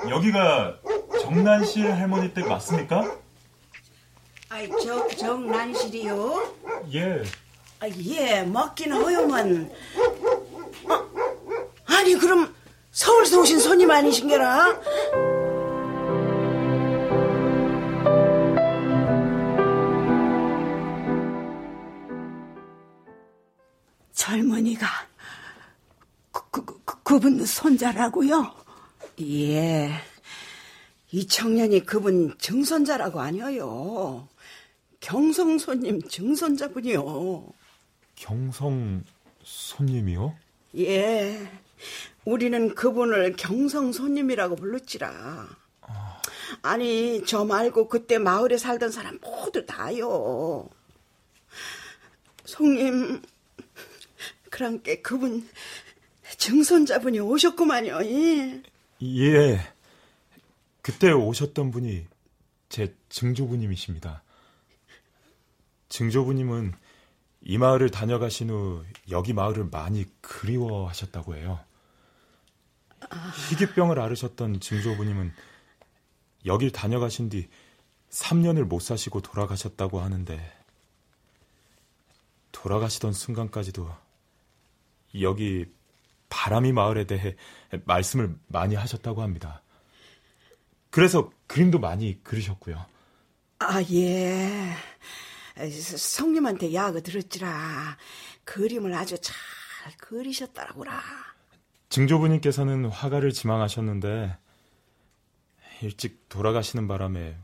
여기가 0.09 0.79
정난실 1.21 1.91
할머니 1.93 2.33
댁 2.33 2.47
맞습니까? 2.47 3.26
아이, 4.57 4.67
저, 4.83 5.07
정난실이요? 5.09 6.55
예. 6.95 7.21
아, 7.79 7.87
예, 7.87 8.41
먹긴 8.41 8.91
허용은. 8.91 9.71
어? 10.89 11.07
아니, 11.85 12.15
그럼 12.15 12.55
서울서 12.89 13.41
오신 13.41 13.59
손님 13.59 13.91
아니신게라? 13.91 14.81
젊은이가 24.15 24.87
그, 26.31 26.41
그, 26.49 26.65
그, 26.83 27.03
그분 27.03 27.45
손자라고요? 27.45 28.55
예. 29.21 29.91
이 31.11 31.27
청년이 31.27 31.85
그분 31.85 32.35
증손자라고 32.39 33.19
아니어요. 33.19 34.27
경성 34.99 35.57
손님 35.57 36.01
증손자분이요. 36.01 37.47
경성 38.15 39.03
손님이요? 39.43 40.35
예. 40.77 41.49
우리는 42.25 42.75
그분을 42.75 43.35
경성 43.35 43.91
손님이라고 43.91 44.55
불렀지라. 44.55 45.47
아니, 46.61 47.23
저 47.25 47.45
말고 47.45 47.87
그때 47.87 48.17
마을에 48.17 48.57
살던 48.57 48.91
사람 48.91 49.19
모두 49.21 49.65
다요. 49.65 50.67
송님, 52.45 53.21
그랑께 54.49 55.01
그분 55.01 55.47
증손자분이 56.37 57.19
오셨구만요. 57.19 57.99
예. 58.03 58.61
예. 59.03 59.59
그때 60.81 61.11
오셨던 61.11 61.71
분이 61.71 62.05
제 62.69 62.93
증조부님이십니다. 63.09 64.23
증조부님은 65.89 66.73
이 67.41 67.57
마을을 67.57 67.89
다녀가신 67.89 68.49
후 68.49 68.83
여기 69.09 69.33
마을을 69.33 69.65
많이 69.71 70.05
그리워하셨다고 70.21 71.35
해요. 71.35 71.59
희귀병을 73.49 73.99
앓으셨던 73.99 74.59
증조부님은 74.59 75.33
여길 76.45 76.71
다녀가신 76.71 77.29
뒤 77.29 77.47
3년을 78.09 78.63
못 78.63 78.79
사시고 78.79 79.21
돌아가셨다고 79.21 79.99
하는데 79.99 80.53
돌아가시던 82.51 83.13
순간까지도 83.13 83.89
여기 85.21 85.65
바람이 86.29 86.71
마을에 86.71 87.05
대해 87.05 87.35
말씀을 87.85 88.35
많이 88.47 88.75
하셨다고 88.75 89.21
합니다. 89.21 89.61
그래서 90.89 91.29
그림도 91.47 91.79
많이 91.79 92.21
그리셨고요. 92.23 92.85
아, 93.59 93.81
예. 93.91 94.73
성님한테 95.97 96.73
야가 96.73 96.99
들었지라. 97.01 97.97
그림을 98.43 98.93
아주 98.93 99.17
잘 99.19 99.35
그리셨더라고라. 99.97 101.01
증조부님께서는 101.89 102.85
화가를 102.85 103.31
지망하셨는데 103.31 104.37
일찍 105.81 106.27
돌아가시는 106.29 106.87
바람에 106.87 107.37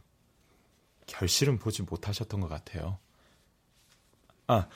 결실은 1.06 1.60
보지 1.60 1.84
못하셨던 1.84 2.40
것 2.40 2.48
같아요. 2.48 3.00
아, 4.48 4.68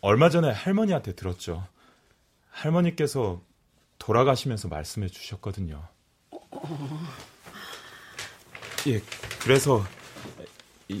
얼마 0.00 0.30
전에 0.30 0.50
할머니한테 0.50 1.14
들었죠. 1.14 1.66
할머니께서 2.50 3.42
돌아가시면서 3.98 4.68
말씀해 4.68 5.08
주셨거든요. 5.08 5.86
예, 8.86 9.02
그래서 9.40 9.84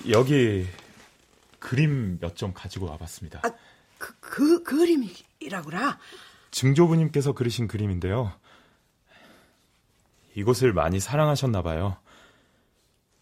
여기 0.08 0.66
그림 1.66 2.18
몇 2.20 2.36
점 2.36 2.52
가지고 2.54 2.86
와봤습니다. 2.86 3.40
아, 3.42 3.50
그, 3.98 4.14
그 4.20 4.62
그림이라고라? 4.62 5.98
증조부님께서 6.52 7.32
그리신 7.32 7.66
그림인데요. 7.66 8.32
이곳을 10.36 10.72
많이 10.72 11.00
사랑하셨나 11.00 11.62
봐요. 11.62 11.96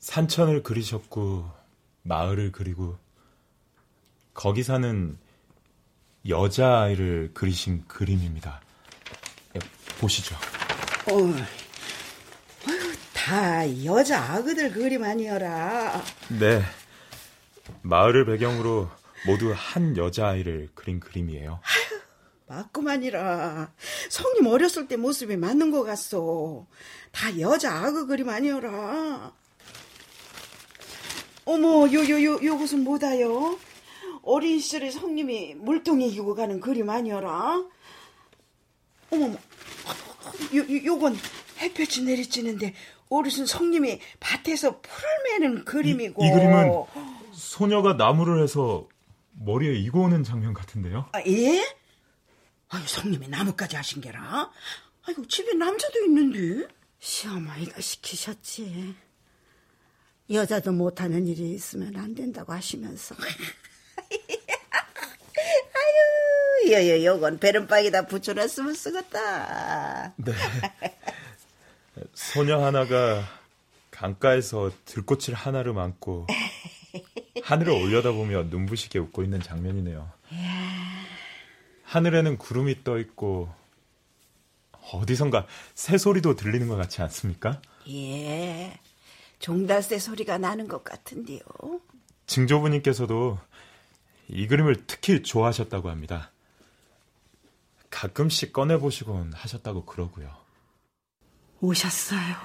산천을 0.00 0.62
그리셨고 0.62 1.50
마을을 2.02 2.52
그리고 2.52 2.98
거기 4.34 4.62
사는 4.62 5.16
여자아이를 6.28 7.30
그리신 7.32 7.86
그림입니다. 7.88 8.60
예, 9.56 9.60
보시죠. 9.98 10.34
어, 11.10 11.34
다 13.14 13.84
여자 13.84 14.20
아그들 14.34 14.70
그림 14.72 15.02
아니여라. 15.02 16.02
네. 16.38 16.62
마을을 17.82 18.26
배경으로 18.26 18.88
모두 19.26 19.52
한 19.54 19.96
여자아이를 19.96 20.70
그린 20.74 21.00
그림이에요. 21.00 21.60
아유, 21.62 22.00
맞구만이라. 22.46 23.72
성님 24.10 24.46
어렸을 24.46 24.86
때 24.86 24.96
모습이 24.96 25.36
맞는 25.36 25.70
것 25.70 25.82
같소. 25.82 26.66
다 27.10 27.38
여자 27.40 27.72
아그 27.72 28.06
그림 28.06 28.28
아니여라. 28.28 29.32
어머, 31.46 31.92
요, 31.92 32.08
요, 32.08 32.24
요, 32.24 32.38
요것은 32.42 32.84
뭐다요? 32.84 33.58
어린 34.22 34.58
시절에 34.58 34.90
성님이 34.90 35.54
물동이 35.54 36.08
이고 36.08 36.34
가는 36.34 36.60
그림 36.60 36.88
아니여라? 36.88 37.62
어머머, 39.10 39.34
요, 40.54 40.60
요, 40.60 40.84
요건 40.84 41.16
햇볕이 41.58 42.02
내리쬐는데 42.02 42.72
어르신 43.10 43.46
성님이 43.46 44.00
밭에서 44.20 44.80
풀을 44.80 45.08
매는 45.24 45.64
그림이고. 45.64 46.24
이, 46.24 46.28
이 46.28 46.30
그림은 46.30 46.84
소녀가 47.34 47.94
나무를 47.94 48.42
해서 48.42 48.88
머리에 49.32 49.74
이고 49.74 50.02
오는 50.02 50.22
장면 50.22 50.54
같은데요? 50.54 51.08
아, 51.12 51.20
예? 51.26 51.64
아유, 52.68 52.86
성님이 52.86 53.28
나무까지 53.28 53.76
하신 53.76 54.00
게라? 54.00 54.50
아이고, 55.06 55.26
집에 55.26 55.54
남자도 55.54 56.04
있는데? 56.06 56.68
시어머니가 56.98 57.80
시키셨지. 57.80 58.94
여자도 60.30 60.72
못하는 60.72 61.26
일이 61.26 61.52
있으면 61.52 61.96
안 61.96 62.14
된다고 62.14 62.52
하시면서. 62.52 63.14
아유, 65.74 66.72
여여, 66.72 67.04
요건 67.04 67.38
베른박에다 67.38 68.06
붙여놨으면 68.06 68.74
쓰겠다. 68.74 70.14
네. 70.16 70.32
소녀 72.14 72.64
하나가 72.64 73.22
강가에서 73.90 74.70
들꽃을 74.84 75.34
하나를 75.34 75.78
안고 75.78 76.26
하늘을 77.42 77.72
올려다보며 77.72 78.44
눈부시게 78.44 78.98
웃고 78.98 79.22
있는 79.22 79.40
장면이네요. 79.40 80.10
하늘에는 81.84 82.38
구름이 82.38 82.84
떠 82.84 82.98
있고 82.98 83.52
어디선가 84.92 85.46
새 85.74 85.98
소리도 85.98 86.36
들리는 86.36 86.68
것 86.68 86.76
같지 86.76 87.02
않습니까? 87.02 87.60
예, 87.88 88.78
종달새 89.38 89.98
소리가 89.98 90.38
나는 90.38 90.68
것 90.68 90.84
같은데요. 90.84 91.40
증조부님께서도 92.26 93.38
이 94.28 94.46
그림을 94.46 94.84
특히 94.86 95.22
좋아하셨다고 95.22 95.90
합니다. 95.90 96.30
가끔씩 97.90 98.52
꺼내보시곤 98.52 99.32
하셨다고 99.32 99.84
그러고요. 99.84 100.34
오셨어요. 101.60 102.36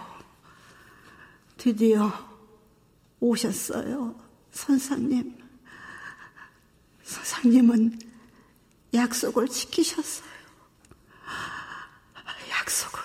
드디어 1.58 2.12
오셨어요. 3.20 4.29
선상님. 4.52 5.38
선상님은 7.04 8.00
약속을 8.94 9.48
지키셨어요. 9.48 10.30
약속을 12.50 13.02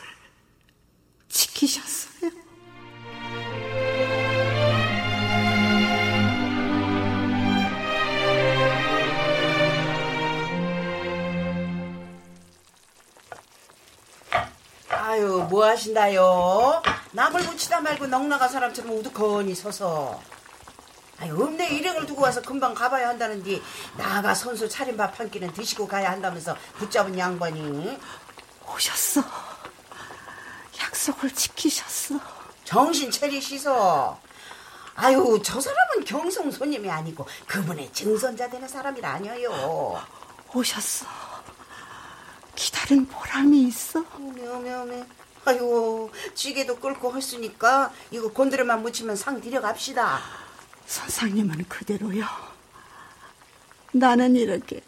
지키셨어요. 1.29 2.31
아유, 14.91 15.47
뭐 15.49 15.65
하신다요? 15.67 16.83
남을 17.13 17.43
붙이다 17.43 17.81
말고 17.81 18.07
넉나간 18.09 18.49
사람처럼 18.49 18.99
우두커니 18.99 19.55
서서. 19.55 20.34
아유, 21.25 21.35
읍내 21.43 21.69
일행을 21.69 22.05
두고 22.05 22.21
와서 22.23 22.43
금방 22.43 22.75
가봐야 22.75 23.09
한다는데 23.09 23.59
나가 23.97 24.35
선수 24.35 24.69
차린 24.69 24.95
밥 24.99 25.19
한 25.19 25.31
끼는 25.31 25.53
드시고 25.55 25.87
가야 25.89 26.11
한다면서 26.11 26.55
붙잡은 26.77 27.17
양반이 27.19 27.99
오셨어. 28.69 29.23
약속을 30.83 31.31
지키셨어. 31.31 32.17
정신 32.65 33.11
차리시소. 33.11 34.19
아유, 34.97 35.41
저 35.43 35.61
사람은 35.61 36.05
경성 36.05 36.51
손님이 36.51 36.91
아니고 36.91 37.27
그분의 37.47 37.91
증손자 37.93 38.51
되는 38.51 38.69
사람이 38.69 39.01
아니에요. 39.03 40.05
오셨어. 40.53 41.07
기다린 42.55 43.07
보람이 43.07 43.63
있어. 43.63 44.05
어메. 44.15 45.05
아유, 45.47 46.11
찌개도 46.35 46.81
끓고 46.81 47.17
했으니까 47.17 47.93
이거 48.11 48.31
곤드레만 48.31 48.83
묻히면 48.83 49.17
상 49.17 49.41
들여갑시다. 49.41 50.44
선상님은 50.87 51.65
그대로요. 51.69 52.25
나는 53.93 54.37
이렇게 54.37 54.81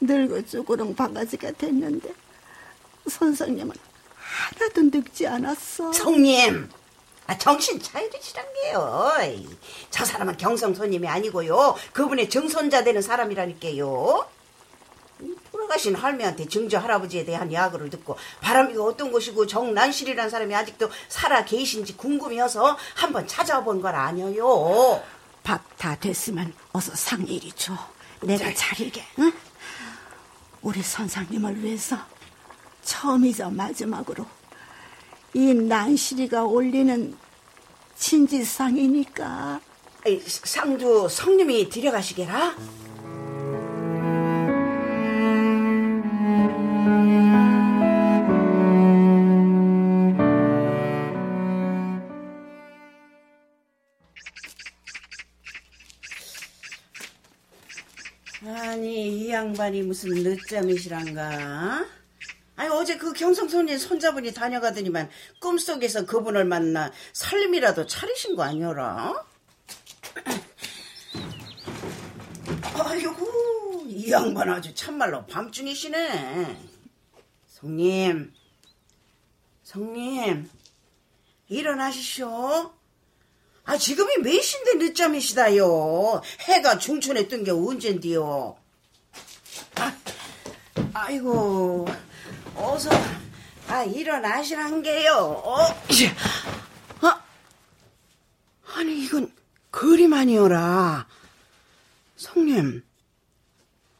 늙어 0.00 0.42
쭈그렁 0.42 0.94
바가지가 0.94 1.52
됐는데 1.52 2.12
선상님은 3.08 3.72
하나도 4.16 4.82
늙지 4.82 5.26
않았어. 5.26 5.92
성님, 5.92 6.68
아, 7.26 7.38
정신 7.38 7.80
차리시란 7.80 8.44
게요. 8.62 9.12
저 9.90 10.04
사람은 10.04 10.36
경성 10.36 10.74
손님이 10.74 11.06
아니고요. 11.08 11.76
그분의 11.92 12.30
증손자 12.30 12.82
되는 12.82 13.02
사람이라니까요. 13.02 14.26
돌아가신 15.52 15.94
할매한테 15.94 16.48
증조 16.48 16.78
할아버지에 16.78 17.24
대한 17.24 17.52
야구를 17.52 17.90
듣고 17.90 18.16
바람이가 18.40 18.82
어떤 18.82 19.12
곳이고 19.12 19.46
정난실이라는 19.46 20.30
사람이 20.30 20.54
아직도 20.54 20.90
살아 21.08 21.44
계신지 21.44 21.96
궁금해서 21.96 22.78
한번 22.94 23.26
찾아와 23.28 23.62
본걸 23.62 23.94
아니에요. 23.94 25.02
밥 25.42 25.60
다 25.80 25.96
됐으면 25.96 26.52
어서 26.72 26.94
상일이 26.94 27.52
줘. 27.52 27.74
내가 28.22 28.52
차리게. 28.52 29.02
응? 29.20 29.32
우리 30.60 30.82
선상님을 30.82 31.62
위해서 31.64 31.96
처음이자 32.84 33.48
마지막으로 33.48 34.26
이 35.32 35.54
난실이가 35.54 36.44
올리는 36.44 37.16
진지상이니까. 37.96 39.60
상도 40.44 41.08
성님이 41.08 41.70
들여가시게라. 41.70 42.56
양반이 59.44 59.82
무슨 59.82 60.10
늦잠이시란가? 60.22 61.86
아니 62.56 62.68
어제 62.68 62.98
그 62.98 63.14
경성손님 63.14 63.78
손자분이 63.78 64.34
다녀가더니만 64.34 65.08
꿈속에서 65.40 66.04
그분을 66.04 66.44
만나 66.44 66.92
살림이라도 67.14 67.86
차리신 67.86 68.36
거 68.36 68.42
아니어라? 68.42 69.14
아이고 72.74 73.84
이 73.86 74.10
양반 74.12 74.50
아주 74.50 74.74
참말로 74.74 75.24
밤중이시네. 75.24 76.56
성님, 77.48 78.34
성님 79.62 80.50
일어나시쇼. 81.48 82.72
아 83.64 83.78
지금이 83.78 84.18
몇 84.18 84.38
시인데 84.42 84.74
늦잠이시다요. 84.84 86.20
해가 86.40 86.76
중천에 86.76 87.26
뜬 87.28 87.42
게 87.42 87.52
언젠디요. 87.52 88.59
아, 91.00 91.04
아이고 91.04 91.86
어서 92.54 92.90
아 93.68 93.82
일어나시란 93.84 94.82
게요. 94.82 95.12
어? 95.42 95.56
아, 97.00 97.22
아니 98.74 99.04
이건 99.04 99.32
그림 99.70 100.12
아니어라. 100.12 101.06
성님, 102.16 102.84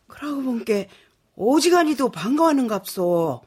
그러고 0.08 0.42
본게 0.42 0.90
오지간히도 1.36 2.10
반가워하는갑소. 2.10 3.42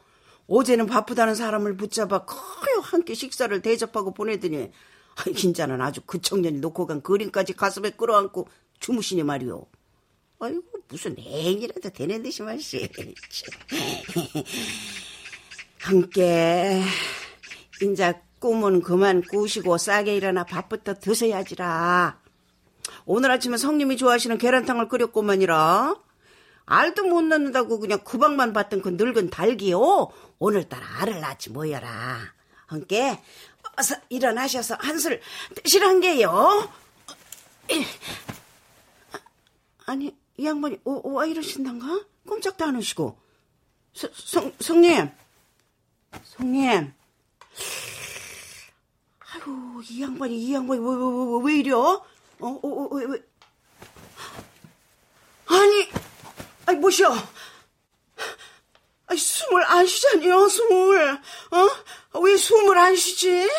어제는 0.48 0.88
바쁘다는 0.88 1.36
사람을 1.36 1.78
붙잡아 1.78 2.26
커요 2.26 2.80
함께 2.82 3.14
식사를 3.14 3.62
대접하고 3.62 4.14
보내더니 4.14 4.72
긴자는 5.36 5.80
아주 5.80 6.02
그 6.06 6.20
청년이 6.20 6.60
놓고 6.60 6.88
간 6.88 7.02
그림까지 7.04 7.54
가슴에 7.54 7.92
끌어안고 7.92 8.48
주무시니 8.80 9.22
말이오. 9.24 9.68
아이고 10.40 10.64
무슨 10.88 11.16
애인이라도 11.18 11.90
되는 11.90 12.22
듯이 12.22 12.42
말씨. 12.42 12.90
함께 15.80 16.82
인자 17.82 18.22
꿈은 18.40 18.82
그만 18.82 19.22
꾸시고 19.22 19.78
싸게 19.78 20.16
일어나 20.16 20.44
밥부터 20.44 20.96
드셔야지라. 20.96 22.20
오늘 23.06 23.32
아침에 23.32 23.58
성님이 23.58 23.98
좋아하시는 23.98 24.38
계란탕을 24.38 24.90
끓였고만이라. 24.90 25.96
알도 26.66 27.06
못 27.06 27.22
넣는다고 27.22 27.80
그냥 27.80 28.00
구박만 28.04 28.54
받던 28.54 28.82
그 28.82 28.90
늙은 28.90 29.30
닭이요. 29.30 30.12
오늘따라 30.40 31.02
알을 31.02 31.20
낳지 31.20 31.52
뭐여라. 31.52 32.20
함께 32.68 33.20
어서 33.78 33.96
일어나셔서 34.10 34.76
한술 34.80 35.22
드시란 35.56 36.02
게요. 36.02 36.70
아니 39.86 40.16
이 40.38 40.46
양반이 40.46 40.80
오, 40.84 41.10
오, 41.10 41.14
와 41.14 41.26
이러신단가? 41.26 42.06
꼼짝도 42.28 42.66
안 42.66 42.76
하시고. 42.76 43.18
서, 43.94 44.08
성, 44.14 44.52
성님. 44.60 45.10
성님. 46.24 46.94
아유, 49.20 49.82
이 49.90 50.02
양반이, 50.02 50.36
이 50.36 50.54
양반이, 50.54 50.80
왜, 50.80 50.88
왜, 50.88 50.96
왜, 50.96 51.54
왜 51.54 51.60
이려? 51.60 51.80
어, 52.40 52.48
어, 52.48 52.68
어, 52.68 52.88
왜, 52.96 53.06
왜. 53.06 53.24
아니, 55.48 55.90
아니, 56.66 56.78
뭐시여. 56.80 57.14
아니, 59.08 59.20
숨을 59.20 59.66
안 59.66 59.86
쉬잖니요, 59.86 60.48
숨을. 60.50 61.20
어? 62.12 62.20
왜 62.22 62.38
숨을 62.38 62.78
안 62.78 62.96
쉬지? 62.96 63.50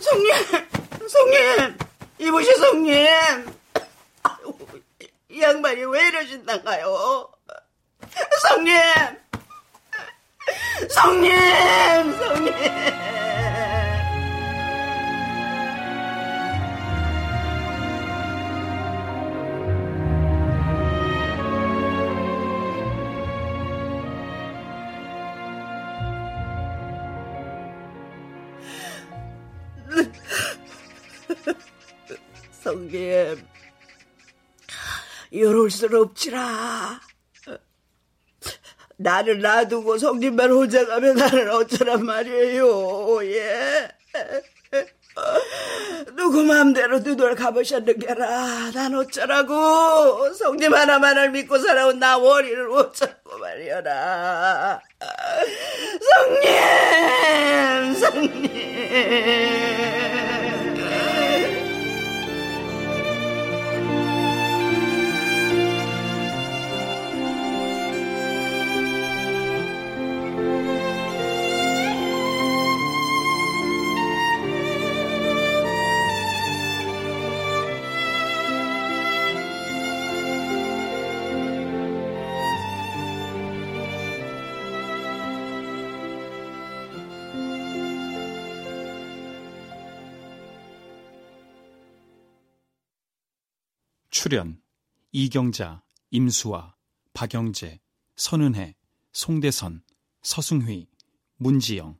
성님, 0.00 0.32
성님, 1.08 1.78
이보시 2.18 2.54
성님. 2.56 3.57
이 5.30 5.42
양반이 5.42 5.84
왜 5.84 6.08
이러신단가요? 6.08 7.30
성님! 8.40 8.74
성님! 10.88 11.32
성님! 12.18 12.54
성님, 32.62 33.46
이럴 35.30 35.70
순 35.70 35.94
없지라. 35.94 37.00
나를 38.96 39.40
놔두고 39.40 39.98
성님만 39.98 40.50
혼자 40.50 40.84
가면 40.84 41.14
나는 41.16 41.50
어쩌란 41.50 42.04
말이에요, 42.04 43.24
예. 43.26 43.88
누구 46.16 46.42
마음대로 46.44 46.98
누돌 46.98 47.34
가보셨는 47.34 47.98
게라. 47.98 48.70
난 48.72 48.94
어쩌라고. 48.94 50.32
성님 50.34 50.74
하나만을 50.74 51.30
믿고 51.30 51.58
살아온 51.58 51.98
나 51.98 52.18
원리를 52.18 52.70
어쩌고 52.70 53.38
말이여라. 53.38 54.80
성님! 57.94 57.94
성님! 57.94 58.48
출연 94.20 94.60
이경자, 95.12 95.80
임수아, 96.10 96.74
박영재, 97.14 97.78
선은혜, 98.16 98.74
송대선, 99.12 99.84
서승휘, 100.22 100.88
문지영, 101.36 101.96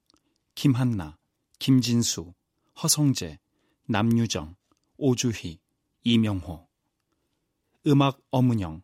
김한나, 0.56 1.16
김진수, 1.60 2.34
허성재, 2.82 3.38
남유정, 3.84 4.56
오주희, 4.96 5.60
이명호. 6.02 6.68
음악 7.86 8.20
어문영 8.32 8.82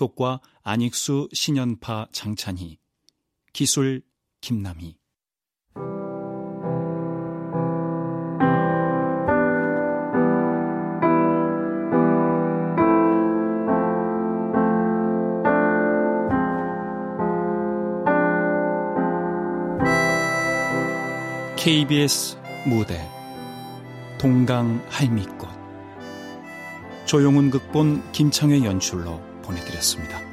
효과 0.00 0.40
안익수, 0.64 1.28
신연파, 1.32 2.08
장찬희. 2.10 2.80
기술 3.52 4.02
김남희 4.40 4.98
KBS 21.62 22.38
무대 22.66 23.08
동강 24.18 24.84
할미꽃 24.88 25.48
조용훈 27.04 27.52
극본 27.52 28.10
김창회 28.10 28.64
연출로 28.64 29.20
보내드렸습니다. 29.42 30.31